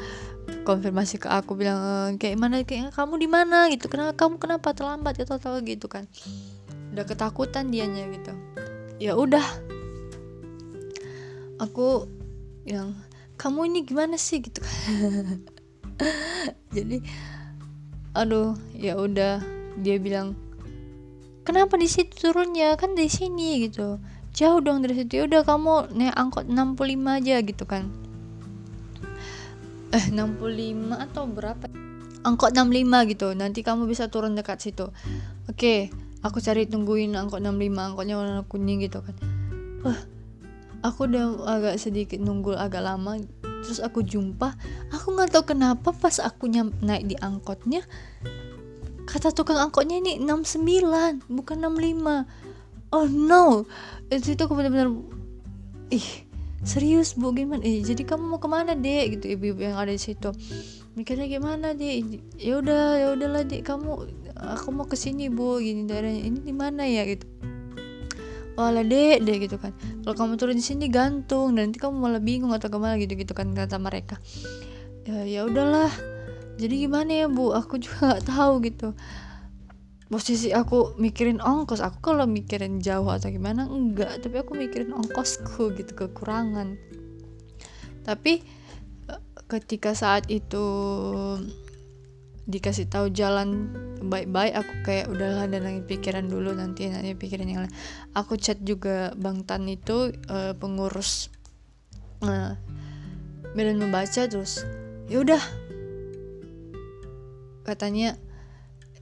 konfirmasi 0.64 1.20
ke 1.20 1.28
aku 1.28 1.60
bilang 1.60 2.16
e, 2.16 2.16
kayak 2.16 2.40
mana 2.40 2.64
kayak 2.64 2.96
kamu 2.96 3.20
di 3.20 3.28
mana? 3.28 3.68
Gitu. 3.68 3.92
Kenapa 3.92 4.16
kamu 4.16 4.40
kenapa 4.40 4.72
terlambat? 4.72 5.20
Ya 5.20 5.28
tahu 5.28 5.60
gitu 5.68 5.92
kan. 5.92 6.08
Udah 6.96 7.04
ketakutan 7.04 7.68
dianya 7.68 8.08
gitu. 8.16 8.32
Ya 8.98 9.20
udah. 9.20 9.44
Aku 11.60 12.08
yang 12.64 12.96
kamu 13.36 13.68
ini 13.68 13.80
gimana 13.84 14.16
sih? 14.16 14.40
Gitu. 14.40 14.64
Jadi 16.76 17.04
aduh 18.16 18.56
ya 18.72 18.96
udah. 18.96 19.44
Dia 19.84 19.98
bilang 19.98 20.38
kenapa 21.44 21.78
di 21.80 21.88
situ 21.88 22.32
turunnya? 22.32 22.76
Kan 22.80 22.96
di 22.96 23.08
sini 23.08 23.68
gitu. 23.68 24.00
Jauh 24.34 24.60
dong 24.60 24.82
dari 24.82 24.98
situ. 24.98 25.22
Ya 25.22 25.24
udah 25.30 25.46
kamu 25.46 25.94
naik 25.94 26.16
angkot 26.18 26.50
65 26.50 27.20
aja 27.22 27.36
gitu 27.46 27.64
kan. 27.70 27.92
Eh 29.94 30.06
65 30.10 30.98
atau 30.98 31.24
berapa? 31.30 31.70
Angkot 32.26 32.52
65 32.56 33.12
gitu. 33.14 33.28
Nanti 33.38 33.62
kamu 33.62 33.86
bisa 33.86 34.10
turun 34.10 34.34
dekat 34.34 34.64
situ. 34.64 34.90
Oke 35.46 35.94
aku 36.24 36.40
cari 36.40 36.66
tungguin 36.66 37.14
angkot 37.14 37.44
65 37.44 37.76
angkotnya 37.78 38.16
warna 38.16 38.42
kuning 38.48 38.80
gitu 38.82 39.04
kan. 39.04 39.16
Wah 39.84 40.00
aku 40.82 41.12
udah 41.12 41.44
agak 41.46 41.76
sedikit 41.78 42.18
nunggu 42.18 42.56
agak 42.56 42.82
lama. 42.82 43.20
Terus 43.64 43.80
aku 43.84 44.04
jumpa. 44.04 44.56
Aku 44.92 45.14
nggak 45.14 45.36
tahu 45.36 45.56
kenapa 45.56 45.92
pas 45.92 46.20
aku 46.24 46.48
naik 46.52 47.04
di 47.08 47.16
angkotnya 47.20 47.84
kata 49.14 49.30
tukang 49.30 49.62
angkotnya 49.62 50.02
ini 50.02 50.18
69 50.18 51.30
bukan 51.30 51.58
65 51.62 52.26
oh 52.94 53.06
no. 53.06 53.70
Itu, 54.10 54.34
itu 54.34 54.42
aku 54.42 54.54
benar-benar 54.58 54.90
ih 55.94 56.08
serius 56.66 57.14
bu 57.14 57.30
gimana? 57.36 57.62
Eh 57.62 57.86
jadi 57.86 58.02
kamu 58.06 58.24
mau 58.26 58.40
ke 58.42 58.50
mana 58.50 58.74
dek? 58.74 59.18
Gitu 59.20 59.38
ibu-ibu 59.38 59.62
yang 59.62 59.78
ada 59.78 59.94
di 59.94 60.02
situ. 60.02 60.34
Mikirnya 60.98 61.30
gimana 61.30 61.78
dek? 61.78 62.22
Ya 62.38 62.58
udah 62.62 62.84
ya 62.98 63.08
udahlah 63.14 63.44
dek. 63.46 63.62
Kamu 63.66 63.92
aku 64.38 64.68
mau 64.74 64.86
ke 64.90 64.98
sini 64.98 65.28
bu 65.28 65.60
gini 65.60 65.90
daerahnya. 65.90 66.22
Ini 66.26 66.40
di 66.42 66.54
mana 66.54 66.86
ya? 66.86 67.04
Gitu. 67.06 67.26
Wala 68.54 68.86
dek 68.86 69.26
dek 69.26 69.50
gitu 69.50 69.58
kan. 69.58 69.74
Kalau 70.06 70.16
kamu 70.16 70.34
turun 70.38 70.58
di 70.58 70.66
sini 70.66 70.88
gantung. 70.88 71.58
Dan 71.58 71.70
nanti 71.70 71.82
kamu 71.82 71.98
malah 71.98 72.22
bingung 72.22 72.54
atau 72.54 72.70
ke 72.70 72.78
mana 72.78 72.96
gitu 73.02 73.18
gitu 73.18 73.34
kan 73.34 73.52
kata 73.52 73.82
mereka. 73.82 74.18
Ya 75.04 75.26
ya 75.28 75.42
udahlah 75.44 76.13
jadi 76.58 76.76
gimana 76.86 77.12
ya 77.26 77.28
bu? 77.30 77.54
Aku 77.54 77.82
juga 77.82 78.14
nggak 78.14 78.26
tahu 78.30 78.54
gitu. 78.66 78.90
Posisi 80.08 80.54
aku 80.54 80.94
mikirin 81.02 81.42
ongkos. 81.42 81.82
Aku 81.82 81.98
kalau 82.04 82.30
mikirin 82.30 82.78
jauh 82.78 83.10
atau 83.10 83.34
gimana 83.34 83.66
enggak. 83.66 84.22
Tapi 84.22 84.36
aku 84.46 84.54
mikirin 84.54 84.94
ongkosku 84.94 85.74
gitu 85.74 85.92
kekurangan. 85.98 86.78
Tapi 88.06 88.46
eh, 89.10 89.22
ketika 89.50 89.98
saat 89.98 90.30
itu 90.30 90.66
dikasih 92.44 92.92
tahu 92.92 93.08
jalan 93.08 93.72
baik-baik 94.04 94.52
aku 94.52 94.74
kayak 94.84 95.08
udahlah 95.08 95.48
dan 95.48 95.80
pikiran 95.88 96.28
dulu 96.28 96.52
nanti 96.52 96.92
nanti 96.92 97.16
pikirin 97.16 97.48
yang 97.48 97.64
lain. 97.66 97.74
Aku 98.14 98.36
chat 98.36 98.60
juga 98.62 99.16
bang 99.16 99.48
Tan 99.48 99.64
itu 99.72 100.12
uh, 100.28 100.52
pengurus 100.60 101.32
uh, 102.20 102.60
medan 103.56 103.80
membaca 103.80 104.28
terus 104.28 104.68
ya 105.08 105.24
udah 105.24 105.40
katanya 107.64 108.20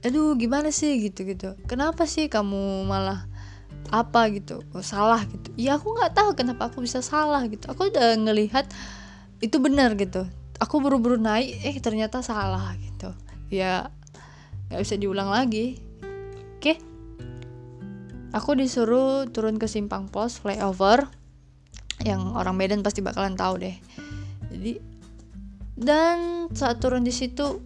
aduh 0.02 0.34
gimana 0.34 0.74
sih? 0.74 0.98
gitu 0.98 1.22
gitu 1.22 1.54
kenapa 1.70 2.06
sih 2.10 2.26
kamu 2.26 2.86
malah 2.86 3.30
apa? 3.90 4.30
gitu. 4.30 4.62
Oh, 4.72 4.84
salah 4.84 5.24
gitu. 5.26 5.50
Ya 5.58 5.80
aku 5.80 5.92
nggak 5.92 6.14
tahu 6.14 6.30
kenapa 6.32 6.70
aku 6.70 6.84
bisa 6.84 7.02
salah 7.02 7.44
gitu. 7.50 7.66
Aku 7.72 7.90
udah 7.90 8.14
ngelihat 8.16 8.68
itu 9.42 9.56
benar 9.58 9.98
gitu. 9.98 10.28
Aku 10.62 10.78
buru-buru 10.78 11.18
naik 11.18 11.58
eh 11.66 11.76
ternyata 11.82 12.22
salah 12.22 12.72
gitu. 12.78 13.10
Ya 13.50 13.90
nggak 14.70 14.80
bisa 14.80 14.94
diulang 14.96 15.32
lagi. 15.32 15.82
Oke. 16.56 16.78
Aku 18.32 18.56
disuruh 18.56 19.28
turun 19.28 19.60
ke 19.60 19.68
simpang 19.68 20.08
pos 20.08 20.40
flyover 20.40 21.04
yang 22.00 22.32
orang 22.32 22.56
Medan 22.56 22.80
pasti 22.80 23.04
bakalan 23.04 23.36
tahu 23.36 23.60
deh. 23.60 23.76
Jadi 24.48 24.80
dan 25.76 26.48
saat 26.56 26.80
turun 26.80 27.04
di 27.04 27.12
situ 27.12 27.60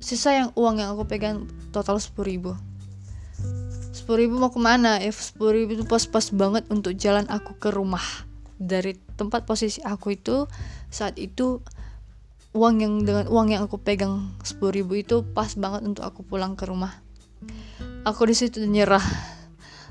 sisa 0.00 0.32
yang 0.32 0.48
uang 0.56 0.80
yang 0.80 0.96
aku 0.96 1.04
pegang 1.04 1.46
total 1.70 2.00
sepuluh 2.00 2.28
ribu. 2.28 2.52
Sepuluh 3.92 4.26
ribu 4.26 4.40
mau 4.40 4.50
ke 4.50 4.58
mana? 4.58 4.98
Eh 4.98 5.12
sepuluh 5.12 5.54
ribu 5.54 5.76
itu 5.76 5.84
pas-pas 5.86 6.32
banget 6.32 6.66
untuk 6.72 6.96
jalan 6.96 7.28
aku 7.28 7.54
ke 7.60 7.68
rumah. 7.70 8.02
Dari 8.56 8.96
tempat 9.14 9.44
posisi 9.44 9.84
aku 9.84 10.16
itu 10.16 10.48
saat 10.88 11.20
itu 11.20 11.62
uang 12.50 12.82
yang 12.82 12.94
dengan 13.06 13.30
uang 13.30 13.54
yang 13.54 13.62
aku 13.68 13.78
pegang 13.78 14.34
sepuluh 14.42 14.74
ribu 14.82 14.98
itu 14.98 15.22
pas 15.22 15.54
banget 15.54 15.86
untuk 15.86 16.02
aku 16.02 16.26
pulang 16.26 16.58
ke 16.58 16.66
rumah. 16.66 16.96
Aku 18.02 18.26
di 18.26 18.34
situ 18.34 18.64
nyerah. 18.66 19.04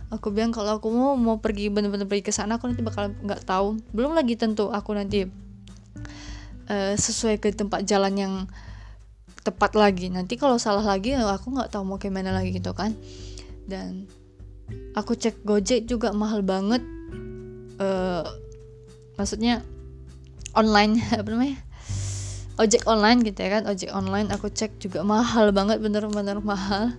Aku 0.10 0.34
bilang 0.34 0.50
kalau 0.50 0.82
aku 0.82 0.90
mau 0.90 1.14
mau 1.14 1.38
pergi 1.38 1.70
bener-bener 1.70 2.10
pergi 2.10 2.26
ke 2.26 2.34
sana 2.34 2.58
aku 2.58 2.66
nanti 2.66 2.82
bakal 2.82 3.14
nggak 3.14 3.46
tahu. 3.46 3.78
Belum 3.94 4.18
lagi 4.18 4.34
tentu 4.34 4.74
aku 4.74 4.98
nanti 4.98 5.30
uh, 6.66 6.94
sesuai 6.98 7.38
ke 7.38 7.54
tempat 7.54 7.86
jalan 7.86 8.14
yang 8.18 8.34
tepat 9.44 9.76
lagi. 9.76 10.12
Nanti 10.12 10.36
kalau 10.36 10.60
salah 10.60 10.84
lagi 10.84 11.16
aku 11.16 11.56
nggak 11.56 11.72
tahu 11.72 11.84
mau 11.86 11.98
ke 11.98 12.12
mana 12.12 12.36
lagi 12.36 12.56
gitu 12.56 12.76
kan. 12.76 12.96
Dan 13.70 14.10
aku 14.94 15.16
cek 15.16 15.42
Gojek 15.46 15.88
juga 15.90 16.12
mahal 16.12 16.44
banget. 16.46 16.84
Uh, 17.80 18.28
maksudnya 19.16 19.64
online 20.54 21.00
apa 21.20 21.28
namanya? 21.30 21.58
Ojek 22.60 22.84
online 22.92 23.24
gitu 23.24 23.40
ya 23.40 23.56
kan 23.56 23.72
ojek 23.72 23.88
online 23.96 24.28
aku 24.36 24.52
cek 24.52 24.84
juga 24.84 25.00
mahal 25.08 25.56
banget 25.56 25.80
bener-bener 25.80 26.44
mahal. 26.44 26.92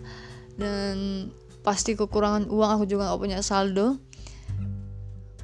Dan 0.57 1.29
pasti 1.61 1.92
kekurangan 1.92 2.48
uang 2.48 2.70
aku 2.81 2.85
juga 2.88 3.12
nggak 3.12 3.20
punya 3.20 3.38
saldo. 3.44 4.00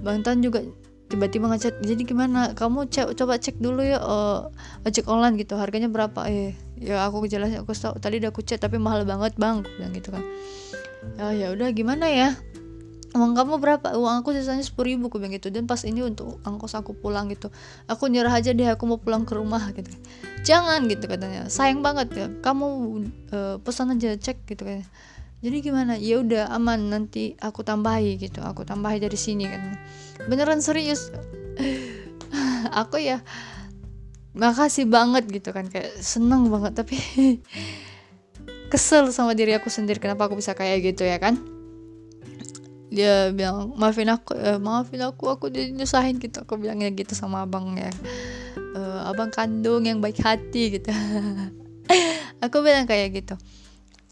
Bang 0.00 0.24
Tan 0.24 0.44
juga 0.44 0.64
tiba-tiba 1.06 1.46
ngechat 1.50 1.78
jadi 1.82 2.02
gimana? 2.02 2.52
Kamu 2.58 2.90
cek 2.90 3.14
coba 3.14 3.38
cek 3.38 3.62
dulu 3.62 3.82
ya 3.82 4.02
uh, 4.02 4.50
ojek 4.82 5.06
online 5.06 5.38
gitu. 5.38 5.54
Harganya 5.54 5.86
berapa? 5.86 6.26
Eh 6.26 6.54
ya 6.78 7.06
aku 7.06 7.24
jelasin 7.30 7.62
aku 7.62 7.72
tahu 7.72 7.96
tadi 8.02 8.18
udah 8.18 8.30
aku 8.34 8.42
cek 8.42 8.58
tapi 8.58 8.76
mahal 8.76 9.06
banget 9.06 9.38
bang 9.38 9.62
bilang 9.62 9.92
gitu 9.94 10.10
kan. 10.10 10.22
Oh 11.22 11.32
ya 11.32 11.54
udah 11.54 11.70
gimana 11.70 12.10
ya? 12.10 12.34
Uang 13.16 13.32
kamu 13.32 13.62
berapa? 13.62 13.96
Uang 13.96 14.20
aku 14.20 14.36
sisanya 14.36 14.60
sepuluh 14.60 14.92
ribu 14.92 15.08
aku 15.08 15.22
bilang 15.22 15.32
gitu. 15.32 15.48
Dan 15.48 15.64
pas 15.64 15.80
ini 15.86 16.02
untuk 16.04 16.42
angkos 16.42 16.74
aku 16.74 16.92
pulang 16.92 17.30
gitu 17.32 17.48
aku 17.86 18.10
nyerah 18.10 18.34
aja 18.34 18.50
deh 18.52 18.66
aku 18.66 18.84
mau 18.84 18.98
pulang 18.98 19.22
ke 19.24 19.32
rumah 19.38 19.72
gitu 19.72 19.88
jangan 20.42 20.86
gitu 20.86 21.06
katanya. 21.10 21.46
Sayang 21.46 21.80
banget 21.86 22.08
ya 22.12 22.26
kamu 22.42 22.66
uh, 23.30 23.56
pesan 23.62 23.94
aja 23.94 24.14
cek 24.14 24.44
gitu 24.46 24.62
kan 24.66 24.82
jadi 25.46 25.62
gimana? 25.62 25.94
Ya 25.94 26.18
udah 26.18 26.50
aman 26.50 26.90
nanti 26.90 27.38
aku 27.38 27.62
tambahi 27.62 28.18
gitu. 28.18 28.42
Aku 28.42 28.66
tambahi 28.66 28.98
dari 28.98 29.14
sini 29.14 29.46
kan. 29.46 29.78
Beneran 30.26 30.58
serius. 30.58 31.14
Aku 32.82 32.98
ya 32.98 33.22
makasih 34.34 34.90
banget 34.90 35.30
gitu 35.30 35.54
kan. 35.54 35.70
Kayak 35.70 36.02
seneng 36.02 36.50
banget 36.50 36.74
tapi 36.74 36.98
kesel 38.74 39.14
sama 39.14 39.38
diri 39.38 39.54
aku 39.54 39.70
sendiri 39.70 40.02
kenapa 40.02 40.26
aku 40.26 40.34
bisa 40.34 40.50
kayak 40.58 40.82
gitu 40.82 41.06
ya 41.06 41.22
kan? 41.22 41.38
Dia 42.90 43.30
bilang 43.30 43.70
maafin 43.78 44.10
aku 44.10 44.34
eh, 44.34 44.58
maafin 44.58 45.06
aku 45.06 45.30
aku 45.30 45.46
nyusahin 45.54 46.18
gitu. 46.18 46.42
Aku 46.42 46.58
bilangnya 46.58 46.90
gitu 46.90 47.14
sama 47.14 47.46
abang 47.46 47.78
ya. 47.78 47.94
Uh, 48.76 49.08
abang 49.08 49.30
kandung 49.30 49.86
yang 49.86 50.02
baik 50.02 50.18
hati 50.20 50.74
gitu. 50.74 50.90
Aku 52.44 52.60
bilang 52.60 52.84
kayak 52.84 53.24
gitu. 53.24 53.40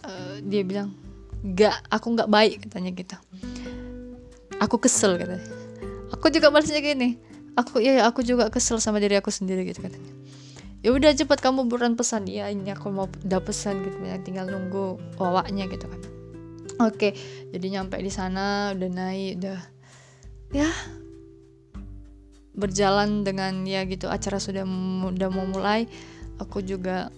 Uh, 0.01 0.41
dia 0.41 0.65
bilang 0.65 1.04
gak 1.45 1.77
aku 1.93 2.17
nggak 2.17 2.31
baik 2.33 2.65
katanya 2.65 2.91
gitu. 2.97 3.17
Aku 4.65 4.81
kesel 4.81 5.21
katanya. 5.21 5.45
Aku 6.17 6.33
juga 6.33 6.49
balasnya 6.49 6.81
gini 6.81 7.35
aku 7.55 7.79
ya 7.79 8.07
aku 8.07 8.27
juga 8.27 8.51
kesel 8.51 8.83
sama 8.83 8.99
diri 8.99 9.15
aku 9.19 9.31
sendiri 9.31 9.67
gitu 9.67 9.83
katanya. 9.83 10.13
Ya 10.85 10.93
udah 10.93 11.17
cepat 11.17 11.41
kamu 11.41 11.65
buruan 11.71 11.97
pesan. 11.97 12.29
Ya 12.29 12.53
ini 12.53 12.69
aku 12.69 12.93
mau 12.93 13.09
udah 13.09 13.41
pesan 13.41 13.81
gitu 13.87 13.97
ya 14.05 14.21
tinggal 14.21 14.51
nunggu 14.51 15.01
wawaknya 15.17 15.71
gitu 15.71 15.87
kan. 15.89 16.01
Oke 16.83 17.15
jadi 17.55 17.81
nyampe 17.81 17.97
di 18.03 18.11
sana 18.11 18.75
udah 18.75 18.91
naik 18.91 19.39
udah 19.41 19.61
ya 20.51 20.69
berjalan 22.55 23.27
dengan 23.27 23.67
ya 23.67 23.83
gitu 23.87 24.11
acara 24.11 24.43
sudah 24.43 24.67
udah 25.09 25.29
mau 25.31 25.47
mulai. 25.47 25.87
Aku 26.43 26.67
juga 26.67 27.15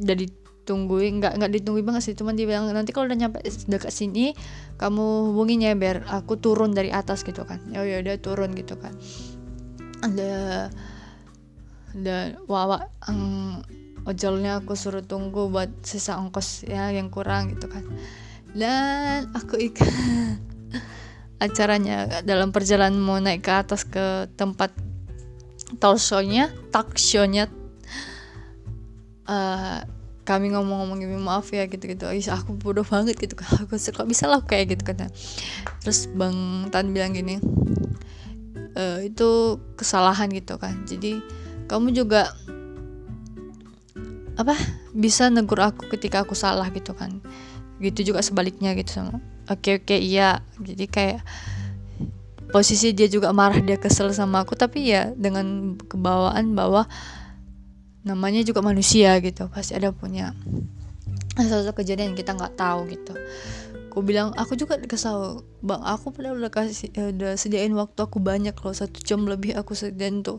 udah 0.00 0.16
ditungguin 0.68 1.24
nggak 1.24 1.40
nggak 1.40 1.50
ditungguin 1.56 1.86
banget 1.88 2.12
sih. 2.12 2.14
Cuman 2.14 2.36
dia 2.36 2.44
bilang 2.44 2.68
nanti 2.68 2.92
kalau 2.92 3.08
udah 3.08 3.16
nyampe 3.16 3.40
dekat 3.40 3.88
sini 3.88 4.36
kamu 4.76 5.32
hubungin 5.32 5.64
ya 5.64 5.72
biar 5.72 6.04
aku 6.12 6.36
turun 6.36 6.76
dari 6.76 6.92
atas 6.92 7.24
gitu 7.24 7.48
kan. 7.48 7.64
Ya 7.72 7.80
udah 7.80 8.20
turun 8.20 8.52
gitu 8.52 8.76
kan. 8.76 8.92
Ada 10.04 10.68
dan 11.96 12.36
wawa 12.44 12.92
um, 13.08 13.64
ojolnya 14.04 14.60
aku 14.60 14.76
suruh 14.76 15.00
tunggu 15.00 15.48
buat 15.48 15.72
sisa 15.80 16.20
ongkos 16.20 16.68
ya 16.68 16.92
yang 16.92 17.08
kurang 17.08 17.56
gitu 17.56 17.72
kan. 17.72 17.88
Dan 18.52 19.32
aku 19.32 19.56
ikut 19.56 19.88
acaranya 21.44 22.20
dalam 22.28 22.52
perjalanan 22.52 23.00
mau 23.00 23.16
naik 23.16 23.40
ke 23.40 23.52
atas 23.56 23.88
ke 23.88 24.28
tempat 24.36 24.76
talk 25.80 25.96
show-nya 25.96 26.52
talk 26.72 26.96
show-nya 26.96 27.48
uh, 29.28 29.80
kami 30.28 30.52
ngomong-ngomong 30.52 31.00
gini 31.00 31.16
maaf 31.16 31.48
ya 31.56 31.64
gitu-gitu. 31.64 32.04
Is, 32.12 32.28
aku 32.28 32.52
bodoh 32.60 32.84
banget 32.84 33.16
gitu. 33.16 33.32
Aku 33.64 33.80
kok 33.80 34.04
bisa 34.04 34.28
lah 34.28 34.44
kayak 34.44 34.76
gitu 34.76 34.92
kan 34.92 35.08
terus 35.80 36.04
bang 36.12 36.68
Tan 36.68 36.92
bilang 36.92 37.16
gini 37.16 37.40
e, 38.78 39.10
itu 39.10 39.58
kesalahan 39.74 40.30
gitu 40.30 40.60
kan. 40.60 40.86
Jadi 40.86 41.18
kamu 41.66 41.92
juga 41.96 42.30
apa 44.38 44.54
bisa 44.94 45.26
negur 45.28 45.58
aku 45.58 45.90
ketika 45.90 46.22
aku 46.22 46.38
salah 46.38 46.70
gitu 46.70 46.94
kan. 46.94 47.18
Gitu 47.82 48.14
juga 48.14 48.22
sebaliknya 48.22 48.74
gitu 48.78 49.02
sama. 49.02 49.18
Oke 49.50 49.82
oke 49.82 49.96
iya. 49.98 50.44
Jadi 50.62 50.84
kayak 50.86 51.20
posisi 52.48 52.94
dia 52.96 53.10
juga 53.10 53.34
marah 53.34 53.58
dia 53.58 53.76
kesel 53.76 54.14
sama 54.14 54.46
aku. 54.46 54.54
Tapi 54.54 54.86
ya 54.86 55.10
dengan 55.14 55.74
kebawaan 55.78 56.54
bahwa 56.54 56.86
namanya 58.06 58.42
juga 58.46 58.62
manusia 58.62 59.18
gitu 59.18 59.50
pasti 59.50 59.74
ada 59.74 59.90
punya 59.90 60.34
sesuatu 61.38 61.70
kejadian 61.78 62.18
kita 62.18 62.34
nggak 62.34 62.58
tahu 62.58 62.90
gitu. 62.90 63.14
Aku 63.88 64.06
bilang 64.06 64.30
aku 64.38 64.54
juga 64.54 64.78
kesal 64.78 65.42
bang 65.62 65.82
aku 65.82 66.14
padahal 66.14 66.38
udah 66.38 66.50
kasih 66.50 66.90
udah 66.94 67.34
sediain 67.34 67.74
waktu 67.74 67.98
aku 67.98 68.22
banyak 68.22 68.54
loh 68.54 68.74
satu 68.74 68.98
jam 69.02 69.26
lebih 69.26 69.58
aku 69.58 69.74
sediain 69.74 70.22
tuh 70.22 70.38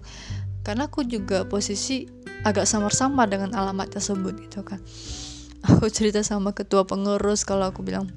karena 0.63 0.88
aku 0.88 1.04
juga 1.08 1.43
posisi 1.48 2.08
agak 2.48 2.63
samar-samar 2.63 3.28
dengan 3.28 3.52
alamat 3.56 4.00
tersebut 4.00 4.36
gitu 4.48 4.63
kan. 4.63 4.80
Aku 5.60 5.91
cerita 5.91 6.24
sama 6.24 6.56
ketua 6.56 6.88
pengurus 6.88 7.43
kalau 7.43 7.67
aku 7.67 7.84
bilang 7.84 8.08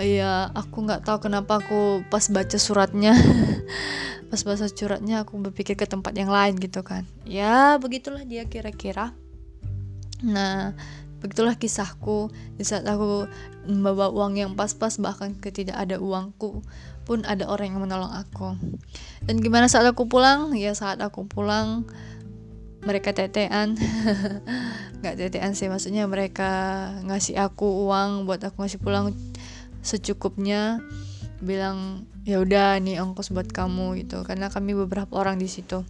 iya 0.00 0.48
aku 0.56 0.88
nggak 0.88 1.04
tahu 1.04 1.28
kenapa 1.28 1.60
aku 1.60 2.00
pas 2.08 2.24
baca 2.32 2.56
suratnya 2.56 3.12
pas 4.32 4.40
baca 4.48 4.64
suratnya 4.64 5.28
aku 5.28 5.36
berpikir 5.44 5.76
ke 5.76 5.84
tempat 5.84 6.16
yang 6.16 6.32
lain 6.32 6.56
gitu 6.56 6.80
kan. 6.80 7.04
Ya 7.28 7.76
begitulah 7.76 8.24
dia 8.24 8.48
kira-kira. 8.48 9.12
Nah 10.24 10.72
begitulah 11.20 11.60
kisahku. 11.60 12.32
Di 12.56 12.64
saat 12.64 12.88
aku 12.88 13.28
membawa 13.68 14.08
uang 14.08 14.40
yang 14.40 14.56
pas-pas 14.56 14.96
bahkan 14.96 15.36
ketidak 15.36 15.76
ada 15.76 16.00
uangku 16.00 16.64
pun 17.04 17.28
ada 17.28 17.44
orang 17.44 17.76
yang 17.76 17.84
menolong 17.84 18.08
aku. 18.08 18.56
Dan 19.28 19.44
gimana 19.44 19.68
saat 19.68 19.84
aku 19.84 20.08
pulang? 20.08 20.56
Ya 20.56 20.72
saat 20.72 21.04
aku 21.04 21.28
pulang 21.28 21.84
mereka 22.88 23.12
tetean. 23.12 23.76
Nggak 25.04 25.28
tetean 25.28 25.52
sih 25.52 25.68
maksudnya 25.68 26.08
mereka 26.08 26.88
ngasih 27.04 27.36
aku 27.36 27.84
uang 27.84 28.24
buat 28.24 28.40
aku 28.40 28.64
ngasih 28.64 28.80
pulang 28.80 29.12
secukupnya 29.84 30.80
bilang 31.42 32.06
ya 32.22 32.38
udah 32.38 32.78
nih 32.78 33.02
ongkos 33.02 33.34
buat 33.34 33.50
kamu 33.50 34.06
gitu. 34.06 34.22
Karena 34.22 34.48
kami 34.48 34.78
beberapa 34.78 35.10
orang 35.18 35.42
di 35.42 35.50
situ. 35.50 35.82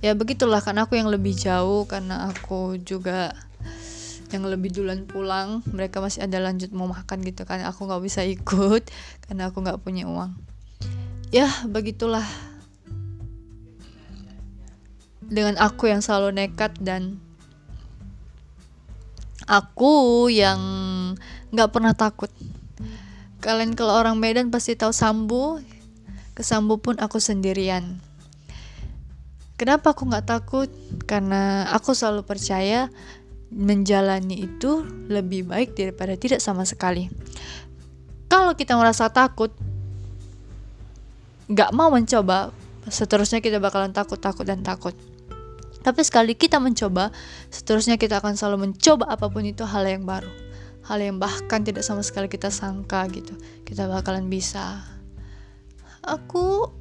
Ya 0.00 0.16
begitulah 0.16 0.60
karena 0.64 0.88
aku 0.88 0.96
yang 0.96 1.08
lebih 1.12 1.36
jauh 1.36 1.84
karena 1.84 2.32
aku 2.32 2.80
juga 2.80 3.36
yang 4.30 4.46
lebih 4.46 4.70
duluan 4.70 5.04
pulang 5.10 5.60
mereka 5.74 5.98
masih 5.98 6.22
ada 6.22 6.38
lanjut 6.38 6.70
mau 6.70 6.86
makan 6.86 7.24
gitu 7.24 7.48
kan. 7.48 7.64
Aku 7.64 7.88
nggak 7.88 8.04
bisa 8.04 8.20
ikut 8.24 8.84
karena 9.24 9.48
aku 9.48 9.64
nggak 9.64 9.80
punya 9.80 10.04
uang. 10.04 10.36
Ya 11.32 11.48
begitulah. 11.66 12.24
Dengan 15.30 15.54
aku 15.62 15.86
yang 15.86 16.02
selalu 16.02 16.34
nekat 16.34 16.74
dan 16.82 17.22
aku 19.46 20.26
yang 20.30 20.58
nggak 21.54 21.70
pernah 21.70 21.94
takut 21.94 22.30
kalian 23.40 23.72
kalau 23.74 23.96
orang 23.96 24.20
Medan 24.20 24.52
pasti 24.52 24.76
tahu 24.76 24.92
Sambu. 24.92 25.58
Ke 26.36 26.46
Sambu 26.46 26.78
pun 26.78 27.00
aku 27.00 27.18
sendirian. 27.18 27.98
Kenapa 29.56 29.92
aku 29.92 30.08
nggak 30.08 30.28
takut? 30.28 30.68
Karena 31.04 31.68
aku 31.72 31.92
selalu 31.92 32.24
percaya 32.24 32.88
menjalani 33.50 34.46
itu 34.46 34.86
lebih 35.10 35.50
baik 35.50 35.74
daripada 35.74 36.14
tidak 36.14 36.38
sama 36.40 36.62
sekali. 36.64 37.10
Kalau 38.30 38.54
kita 38.54 38.78
merasa 38.78 39.10
takut 39.10 39.50
nggak 41.50 41.74
mau 41.74 41.90
mencoba 41.90 42.54
seterusnya 42.86 43.42
kita 43.42 43.58
bakalan 43.58 43.90
takut 43.90 44.22
takut 44.22 44.46
dan 44.46 44.62
takut. 44.62 44.94
Tapi 45.80 46.04
sekali 46.04 46.36
kita 46.36 46.60
mencoba, 46.60 47.08
seterusnya 47.48 47.96
kita 47.96 48.20
akan 48.20 48.36
selalu 48.36 48.68
mencoba 48.68 49.08
apa 49.08 49.32
pun 49.32 49.48
itu 49.48 49.64
hal 49.64 49.88
yang 49.88 50.04
baru. 50.04 50.28
Hal 50.86 50.98
yang 51.00 51.20
bahkan 51.20 51.60
tidak 51.60 51.84
sama 51.84 52.00
sekali 52.00 52.26
kita 52.26 52.48
sangka 52.48 53.04
gitu. 53.12 53.36
Kita 53.64 53.86
bakalan 53.86 54.26
bisa. 54.32 54.80
Aku 56.00 56.72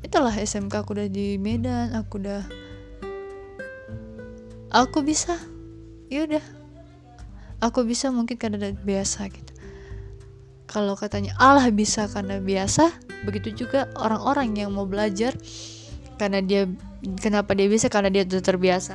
itulah 0.00 0.32
SMK 0.32 0.82
aku 0.82 0.96
udah 0.96 1.08
di 1.08 1.36
Medan, 1.36 1.92
aku 1.92 2.20
udah 2.20 2.42
aku 4.72 5.04
bisa. 5.04 5.36
Ya 6.08 6.24
udah. 6.24 6.44
Aku 7.62 7.86
bisa 7.86 8.10
mungkin 8.10 8.40
karena 8.40 8.74
biasa 8.74 9.30
gitu. 9.30 9.52
Kalau 10.66 10.96
katanya 10.96 11.36
Allah 11.36 11.68
bisa 11.68 12.08
karena 12.08 12.40
biasa, 12.40 12.90
begitu 13.28 13.64
juga 13.64 13.92
orang-orang 14.00 14.56
yang 14.56 14.72
mau 14.74 14.88
belajar 14.88 15.36
karena 16.16 16.40
dia 16.42 16.66
kenapa 17.18 17.54
dia 17.54 17.66
bisa 17.66 17.90
karena 17.90 18.10
dia 18.10 18.22
sudah 18.22 18.44
terbiasa 18.44 18.94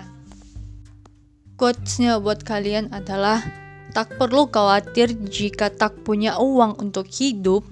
quotesnya 1.58 2.22
buat 2.22 2.45
kalian 2.45 2.93
adalah 2.93 3.41
tak 3.97 4.13
perlu 4.13 4.45
khawatir 4.45 5.09
jika 5.25 5.73
tak 5.73 6.05
punya 6.05 6.37
uang 6.37 6.77
untuk 6.77 7.09
hidup. 7.09 7.65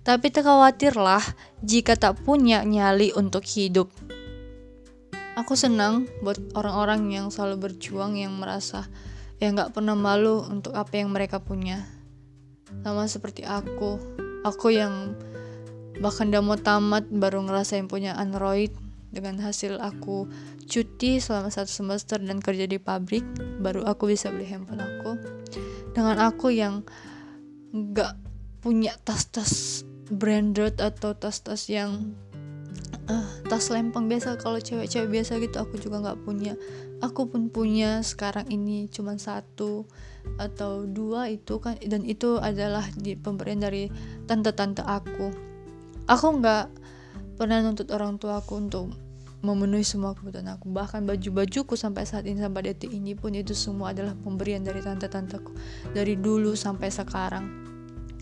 Tapi 0.00 0.32
tak 0.32 0.48
khawatirlah 0.48 1.20
jika 1.60 1.92
tak 1.92 2.24
punya 2.24 2.64
nyali 2.64 3.12
untuk 3.12 3.44
hidup. 3.44 3.92
Aku 5.36 5.52
senang 5.60 6.08
buat 6.24 6.40
orang-orang 6.56 7.12
yang 7.12 7.26
selalu 7.28 7.68
berjuang 7.68 8.16
yang 8.16 8.32
merasa 8.40 8.88
yang 9.44 9.60
gak 9.60 9.76
pernah 9.76 9.92
malu 9.92 10.40
untuk 10.48 10.72
apa 10.72 11.04
yang 11.04 11.12
mereka 11.12 11.36
punya. 11.36 11.84
Sama 12.80 13.04
seperti 13.04 13.44
aku. 13.44 14.00
Aku 14.48 14.72
yang 14.72 15.20
bahkan 16.00 16.32
udah 16.32 16.40
mau 16.40 16.56
tamat 16.56 17.04
baru 17.12 17.44
ngerasain 17.44 17.92
punya 17.92 18.16
android. 18.16 18.72
Dengan 19.12 19.36
hasil 19.44 19.76
aku 19.84 20.32
cuti 20.64 21.20
selama 21.20 21.52
satu 21.52 21.68
semester 21.68 22.16
dan 22.16 22.40
kerja 22.40 22.64
di 22.64 22.80
pabrik 22.80 23.24
baru 23.60 23.84
aku 23.88 24.12
bisa 24.12 24.28
beli 24.28 24.44
handphone 24.44 24.84
aku 24.84 25.27
dengan 25.98 26.30
aku 26.30 26.54
yang 26.54 26.86
nggak 27.74 28.14
punya 28.62 28.94
tas-tas 29.02 29.82
branded 30.06 30.78
atau 30.78 31.18
tas-tas 31.18 31.66
yang 31.66 32.14
uh, 33.10 33.26
tas 33.50 33.66
lempeng 33.74 34.06
biasa. 34.06 34.38
Kalau 34.38 34.62
cewek-cewek 34.62 35.10
biasa 35.10 35.42
gitu 35.42 35.58
aku 35.58 35.74
juga 35.82 35.98
nggak 35.98 36.22
punya. 36.22 36.54
Aku 37.02 37.26
pun 37.26 37.50
punya 37.50 37.98
sekarang 38.06 38.46
ini 38.46 38.86
cuma 38.86 39.18
satu 39.18 39.90
atau 40.38 40.86
dua 40.86 41.34
itu 41.34 41.58
kan 41.58 41.74
dan 41.82 42.06
itu 42.06 42.38
adalah 42.38 42.86
di 42.94 43.18
pemberian 43.18 43.58
dari 43.58 43.90
tante-tante 44.30 44.86
aku. 44.86 45.34
Aku 46.06 46.26
nggak 46.38 46.66
pernah 47.34 47.58
nuntut 47.58 47.90
orang 47.90 48.22
tua 48.22 48.38
aku 48.38 48.54
untuk 48.54 48.94
memenuhi 49.40 49.86
semua 49.86 50.14
kebutuhan 50.14 50.50
aku. 50.58 50.70
Bahkan 50.70 51.06
baju-bajuku 51.06 51.78
sampai 51.78 52.04
saat 52.04 52.26
ini 52.26 52.42
sampai 52.42 52.74
detik 52.74 52.90
ini 52.90 53.14
pun 53.14 53.34
itu 53.34 53.54
semua 53.54 53.94
adalah 53.94 54.14
pemberian 54.18 54.62
dari 54.62 54.82
tante-tanteku. 54.82 55.54
Dari 55.94 56.18
dulu 56.18 56.58
sampai 56.58 56.90
sekarang. 56.90 57.46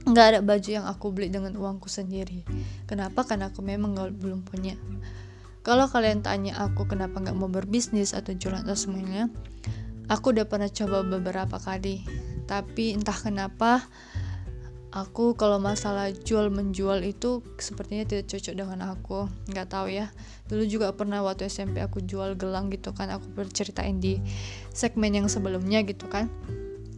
Nggak 0.07 0.27
ada 0.31 0.41
baju 0.45 0.69
yang 0.71 0.87
aku 0.87 1.11
beli 1.11 1.33
dengan 1.33 1.57
uangku 1.59 1.91
sendiri. 1.91 2.47
Kenapa? 2.87 3.27
Karena 3.27 3.51
aku 3.51 3.65
memang 3.65 3.97
gak, 3.99 4.15
belum 4.15 4.47
punya. 4.47 4.79
Kalau 5.67 5.91
kalian 5.91 6.23
tanya 6.23 6.63
aku 6.63 6.87
kenapa 6.87 7.19
nggak 7.19 7.35
mau 7.35 7.51
berbisnis 7.51 8.15
atau 8.15 8.31
jualan 8.39 8.63
atau 8.63 8.79
semuanya 8.79 9.27
aku 10.07 10.31
udah 10.31 10.47
pernah 10.47 10.71
coba 10.71 11.03
beberapa 11.03 11.59
kali. 11.59 12.07
Tapi 12.47 12.95
entah 12.95 13.19
kenapa 13.19 13.83
aku 14.97 15.37
kalau 15.37 15.61
masalah 15.61 16.09
jual 16.09 16.49
menjual 16.49 17.05
itu 17.05 17.45
sepertinya 17.61 18.09
tidak 18.09 18.33
cocok 18.33 18.55
dengan 18.57 18.81
aku. 18.97 19.29
Nggak 19.53 19.69
tahu 19.69 19.93
ya. 19.93 20.09
Dulu 20.49 20.65
juga 20.65 20.97
pernah 20.97 21.21
waktu 21.21 21.53
SMP 21.53 21.85
aku 21.85 22.01
jual 22.01 22.33
gelang 22.41 22.73
gitu 22.73 22.97
kan. 22.97 23.13
Aku 23.13 23.29
berceritain 23.37 24.01
di 24.01 24.17
segmen 24.73 25.13
yang 25.13 25.29
sebelumnya 25.29 25.85
gitu 25.85 26.09
kan. 26.09 26.33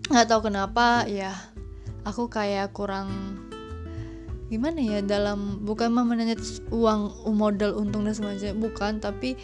Nggak 0.06 0.30
tahu 0.30 0.46
kenapa 0.46 1.10
ya 1.10 1.34
aku 2.06 2.30
kayak 2.30 2.70
kurang 2.70 3.10
gimana 4.48 4.80
ya 4.80 5.04
dalam 5.04 5.66
bukan 5.66 5.92
memanage 5.92 6.64
uang 6.72 7.28
modal 7.36 7.76
untung 7.76 8.08
dan 8.08 8.16
semacamnya 8.16 8.56
bukan 8.56 8.96
tapi 8.96 9.36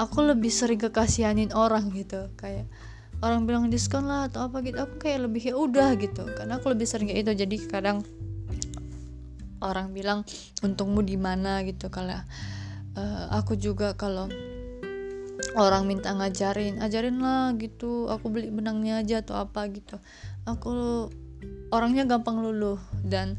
aku 0.00 0.24
lebih 0.24 0.54
sering 0.54 0.78
kekasihanin 0.78 1.50
orang 1.50 1.90
gitu. 1.90 2.30
Kayak 2.38 2.70
orang 3.22 3.46
bilang 3.46 3.70
diskon 3.70 4.10
lah 4.10 4.26
atau 4.26 4.50
apa 4.50 4.60
gitu 4.66 4.82
aku 4.82 4.98
kayak 4.98 5.30
lebih 5.30 5.42
ya 5.50 5.54
udah 5.54 5.94
gitu. 5.94 6.26
Karena 6.34 6.58
aku 6.58 6.74
lebih 6.74 6.86
sering 6.90 7.06
kayak 7.06 7.22
itu 7.22 7.32
jadi 7.46 7.56
kadang 7.70 8.02
orang 9.62 9.94
bilang 9.94 10.26
untungmu 10.60 11.06
di 11.06 11.14
mana? 11.14 11.62
gitu 11.62 11.86
kalau 11.86 12.18
uh, 12.98 13.24
aku 13.30 13.54
juga 13.54 13.94
kalau 13.94 14.26
orang 15.54 15.86
minta 15.86 16.10
ngajarin 16.10 16.82
ajarin 16.82 17.22
lah 17.22 17.54
gitu 17.54 18.10
aku 18.10 18.26
beli 18.26 18.50
benangnya 18.50 19.00
aja 19.06 19.22
atau 19.22 19.38
apa 19.38 19.70
gitu. 19.70 20.02
Aku 20.42 21.06
orangnya 21.70 22.04
gampang 22.04 22.42
luluh 22.42 22.82
dan 23.06 23.38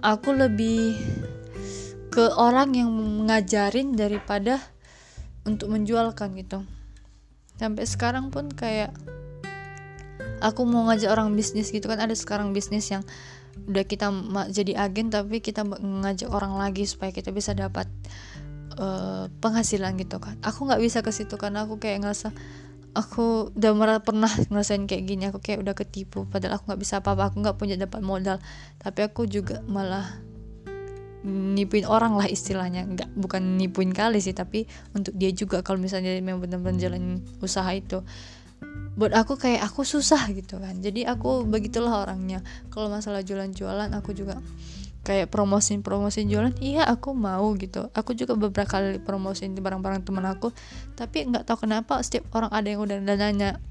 aku 0.00 0.32
lebih 0.32 0.96
ke 2.08 2.32
orang 2.40 2.72
yang 2.72 2.88
ngajarin 3.28 3.92
daripada 3.92 4.56
untuk 5.44 5.68
menjualkan 5.68 6.32
gitu 6.40 6.64
sampai 7.56 7.84
sekarang 7.88 8.28
pun 8.32 8.52
kayak 8.52 8.92
aku 10.40 10.62
mau 10.68 10.88
ngajak 10.88 11.10
orang 11.12 11.32
bisnis 11.32 11.72
gitu 11.72 11.88
kan. 11.88 12.00
Ada 12.00 12.16
sekarang 12.16 12.52
bisnis 12.52 12.88
yang 12.92 13.02
udah 13.66 13.84
kita 13.88 14.12
jadi 14.52 14.76
agen 14.76 15.08
tapi 15.08 15.40
kita 15.40 15.64
ngajak 15.80 16.28
orang 16.28 16.60
lagi 16.60 16.84
supaya 16.84 17.08
kita 17.08 17.32
bisa 17.32 17.56
dapat 17.56 17.88
uh, 18.76 19.32
penghasilan 19.40 19.96
gitu 19.96 20.20
kan. 20.20 20.36
Aku 20.44 20.68
nggak 20.68 20.80
bisa 20.80 21.00
ke 21.00 21.10
situ 21.10 21.34
karena 21.40 21.64
aku 21.64 21.80
kayak 21.80 22.04
ngerasa 22.04 22.30
aku 22.96 23.52
udah 23.52 23.72
merah, 23.76 24.00
pernah 24.00 24.32
ngerasain 24.52 24.88
kayak 24.88 25.04
gini. 25.04 25.28
Aku 25.28 25.38
kayak 25.40 25.60
udah 25.64 25.74
ketipu. 25.76 26.24
Padahal 26.28 26.56
aku 26.56 26.72
nggak 26.72 26.80
bisa 26.80 27.04
apa-apa. 27.04 27.32
Aku 27.32 27.44
nggak 27.44 27.56
punya 27.60 27.76
dapat 27.76 28.00
modal. 28.00 28.40
Tapi 28.80 29.04
aku 29.04 29.28
juga 29.28 29.60
malah 29.68 30.16
nipuin 31.24 31.86
orang 31.88 32.18
lah 32.18 32.28
istilahnya. 32.28 32.84
Nggak 32.84 33.08
bukan 33.16 33.56
nipuin 33.56 33.94
kali 33.94 34.20
sih 34.20 34.36
tapi 34.36 34.68
untuk 34.92 35.16
dia 35.16 35.32
juga 35.32 35.64
kalau 35.64 35.80
misalnya 35.80 36.12
memang 36.20 36.44
benar-benar 36.44 36.76
jalan 36.76 37.22
usaha 37.40 37.68
itu. 37.72 38.02
Buat 38.96 39.12
aku 39.12 39.36
kayak 39.36 39.64
aku 39.64 39.84
susah 39.84 40.28
gitu 40.32 40.56
kan. 40.60 40.80
Jadi 40.80 41.04
aku 41.04 41.44
begitulah 41.44 42.04
orangnya. 42.04 42.40
Kalau 42.72 42.88
masalah 42.88 43.20
jualan-jualan 43.20 43.92
aku 43.92 44.16
juga 44.16 44.40
kayak 45.06 45.30
promosin 45.30 45.86
promosin 45.86 46.26
jualan 46.26 46.50
iya 46.58 46.82
aku 46.82 47.14
mau 47.14 47.54
gitu. 47.54 47.86
Aku 47.94 48.12
juga 48.18 48.34
beberapa 48.34 48.66
kali 48.66 48.98
promosin 48.98 49.54
di 49.54 49.62
barang-barang 49.62 50.02
teman 50.02 50.26
aku 50.26 50.50
tapi 50.98 51.28
nggak 51.30 51.46
tahu 51.46 51.68
kenapa 51.68 52.02
setiap 52.02 52.26
orang 52.34 52.50
ada 52.50 52.66
yang 52.66 52.82
udah 52.82 52.98
nanya 52.98 53.62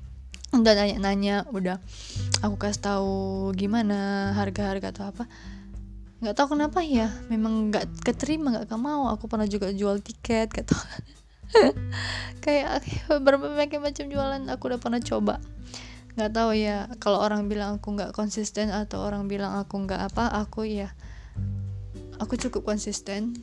udah 0.55 0.73
nanya-nanya 0.77 1.49
udah 1.51 1.83
aku 2.39 2.55
kasih 2.55 2.81
tahu 2.81 3.15
gimana 3.57 4.31
harga-harga 4.37 4.95
atau 4.95 5.03
apa 5.11 5.23
nggak 6.23 6.35
tahu 6.35 6.55
kenapa 6.55 6.79
ya 6.79 7.11
memang 7.27 7.71
nggak 7.71 8.05
keterima 8.07 8.55
nggak 8.55 8.79
mau 8.79 9.11
aku 9.11 9.27
pernah 9.27 9.45
juga 9.45 9.69
jual 9.75 9.99
tiket 9.99 10.47
gitu 10.51 10.73
kayak 12.45 12.85
berbagai 13.25 13.79
macam 13.81 14.05
jualan 14.09 14.43
aku 14.49 14.63
udah 14.73 14.79
pernah 14.81 15.01
coba. 15.01 15.41
Nggak 16.15 16.31
tahu 16.31 16.51
ya 16.55 16.87
kalau 17.03 17.19
orang 17.19 17.51
bilang 17.51 17.81
aku 17.81 17.91
nggak 17.91 18.15
konsisten 18.15 18.71
atau 18.71 19.03
orang 19.03 19.27
bilang 19.27 19.59
aku 19.59 19.83
nggak 19.83 20.13
apa 20.13 20.31
aku 20.31 20.63
ya 20.67 20.93
aku 22.21 22.39
cukup 22.39 22.63
konsisten. 22.63 23.35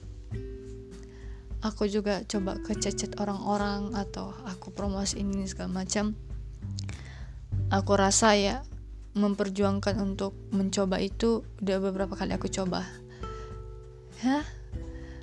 Aku 1.63 1.87
juga 1.87 2.27
coba 2.27 2.59
kececet 2.59 3.23
orang-orang 3.23 3.95
atau 3.95 4.35
aku 4.51 4.75
promosi 4.75 5.23
ini 5.23 5.47
segala 5.47 5.85
macam. 5.85 6.19
Aku 7.71 7.95
rasa 7.95 8.35
ya 8.35 8.67
memperjuangkan 9.13 10.01
untuk 10.01 10.33
mencoba 10.53 10.97
itu 11.01 11.45
udah 11.61 11.79
beberapa 11.81 12.17
kali 12.17 12.33
aku 12.33 12.49
coba. 12.49 12.85
Hah? 14.25 14.45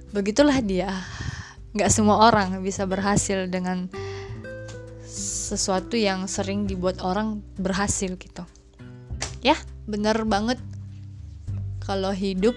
begitulah 0.10 0.58
dia. 0.62 0.90
Nggak 1.78 1.92
semua 1.94 2.26
orang 2.26 2.66
bisa 2.66 2.90
berhasil 2.90 3.46
dengan 3.46 3.90
sesuatu 5.10 5.98
yang 5.98 6.26
sering 6.26 6.66
dibuat 6.66 7.02
orang 7.06 7.46
berhasil 7.58 8.18
gitu. 8.18 8.44
Ya 9.46 9.58
bener 9.86 10.26
banget. 10.26 10.58
Kalau 11.86 12.14
hidup 12.14 12.54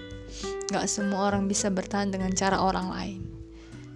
nggak 0.69 0.85
semua 0.89 1.29
orang 1.29 1.45
bisa 1.49 1.69
bertahan 1.69 2.09
dengan 2.09 2.33
cara 2.33 2.61
orang 2.61 2.89
lain. 2.89 3.21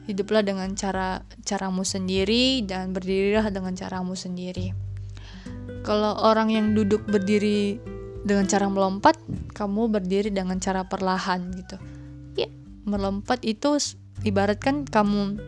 Hiduplah 0.05 0.45
dengan 0.45 0.71
cara 0.77 1.25
caramu 1.43 1.83
sendiri 1.83 2.63
dan 2.63 2.95
berdirilah 2.95 3.51
dengan 3.51 3.75
caramu 3.75 4.15
sendiri 4.15 4.86
kalau 5.87 6.19
orang 6.19 6.51
yang 6.51 6.75
duduk 6.75 7.07
berdiri 7.07 7.79
dengan 8.27 8.43
cara 8.43 8.67
melompat, 8.67 9.15
kamu 9.55 9.87
berdiri 9.87 10.27
dengan 10.27 10.59
cara 10.59 10.83
perlahan 10.83 11.47
gitu. 11.55 11.79
Ya, 12.35 12.51
melompat 12.83 13.39
itu 13.47 13.79
ibaratkan 14.27 14.83
kamu 14.83 15.39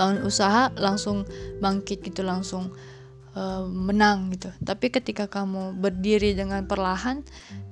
bangun 0.00 0.24
usaha 0.24 0.72
langsung 0.80 1.28
bangkit 1.60 2.00
gitu 2.00 2.24
langsung 2.24 2.72
uh, 3.36 3.68
menang 3.68 4.32
gitu. 4.32 4.48
Tapi 4.64 4.88
ketika 4.88 5.28
kamu 5.28 5.76
berdiri 5.76 6.32
dengan 6.32 6.64
perlahan 6.64 7.20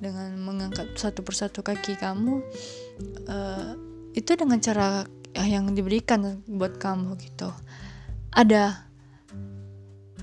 dengan 0.05 0.37
mengangkat 0.37 0.93
satu 1.01 1.25
persatu 1.25 1.65
kaki 1.65 1.97
kamu 1.97 2.45
uh, 3.25 3.73
itu 4.13 4.37
dengan 4.37 4.61
cara 4.61 5.09
yang 5.33 5.73
diberikan 5.73 6.45
buat 6.45 6.77
kamu 6.77 7.17
gitu. 7.25 7.49
Ada 8.37 8.90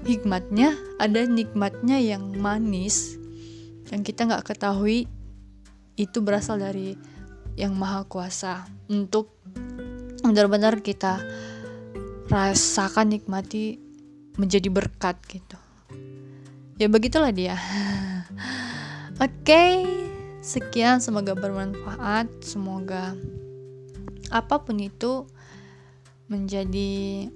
hikmatnya 0.06 0.76
ada 1.02 1.26
nikmatnya 1.26 1.98
yang 1.98 2.36
manis 2.38 3.18
yang 3.88 4.04
kita 4.04 4.28
nggak 4.28 4.44
ketahui 4.44 5.08
itu 5.98 6.22
berasal 6.22 6.60
dari 6.60 6.94
yang 7.58 7.74
maha 7.74 8.06
kuasa. 8.06 8.68
Untuk 8.88 9.34
benar-benar 10.22 10.84
kita 10.86 11.20
rasakan 12.30 13.18
nikmati 13.18 13.82
menjadi 14.38 14.70
berkat 14.70 15.18
gitu. 15.26 15.58
Ya 16.78 16.92
begitulah 16.92 17.34
dia. 17.34 17.58
Oke 19.18 19.34
okay, 19.42 19.74
sekian 20.46 21.02
semoga 21.02 21.34
bermanfaat. 21.34 22.30
Semoga 22.46 23.18
apa 24.30 24.62
pun 24.62 24.78
itu 24.78 25.26
menjadi 26.28 27.32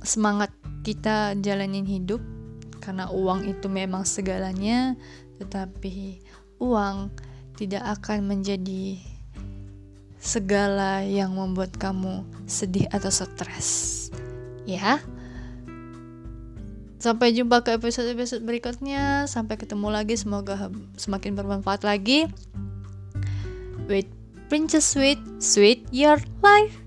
semangat 0.00 0.55
kita 0.86 1.34
jalanin 1.42 1.82
hidup 1.82 2.22
karena 2.78 3.10
uang 3.10 3.50
itu 3.50 3.66
memang 3.66 4.06
segalanya 4.06 4.94
tetapi 5.42 6.22
uang 6.62 7.10
tidak 7.58 7.82
akan 7.98 8.30
menjadi 8.30 9.02
segala 10.22 11.02
yang 11.02 11.34
membuat 11.34 11.74
kamu 11.74 12.22
sedih 12.46 12.86
atau 12.94 13.10
stres. 13.10 14.08
Ya. 14.66 15.02
Sampai 16.96 17.36
jumpa 17.36 17.62
ke 17.62 17.78
episode-episode 17.78 18.42
berikutnya. 18.42 19.30
Sampai 19.30 19.60
ketemu 19.60 19.92
lagi. 19.92 20.18
Semoga 20.18 20.72
semakin 20.98 21.38
bermanfaat 21.38 21.86
lagi. 21.86 22.26
With 23.86 24.10
Princess 24.50 24.90
Sweet, 24.90 25.20
sweet 25.38 25.86
your 25.94 26.18
life. 26.42 26.85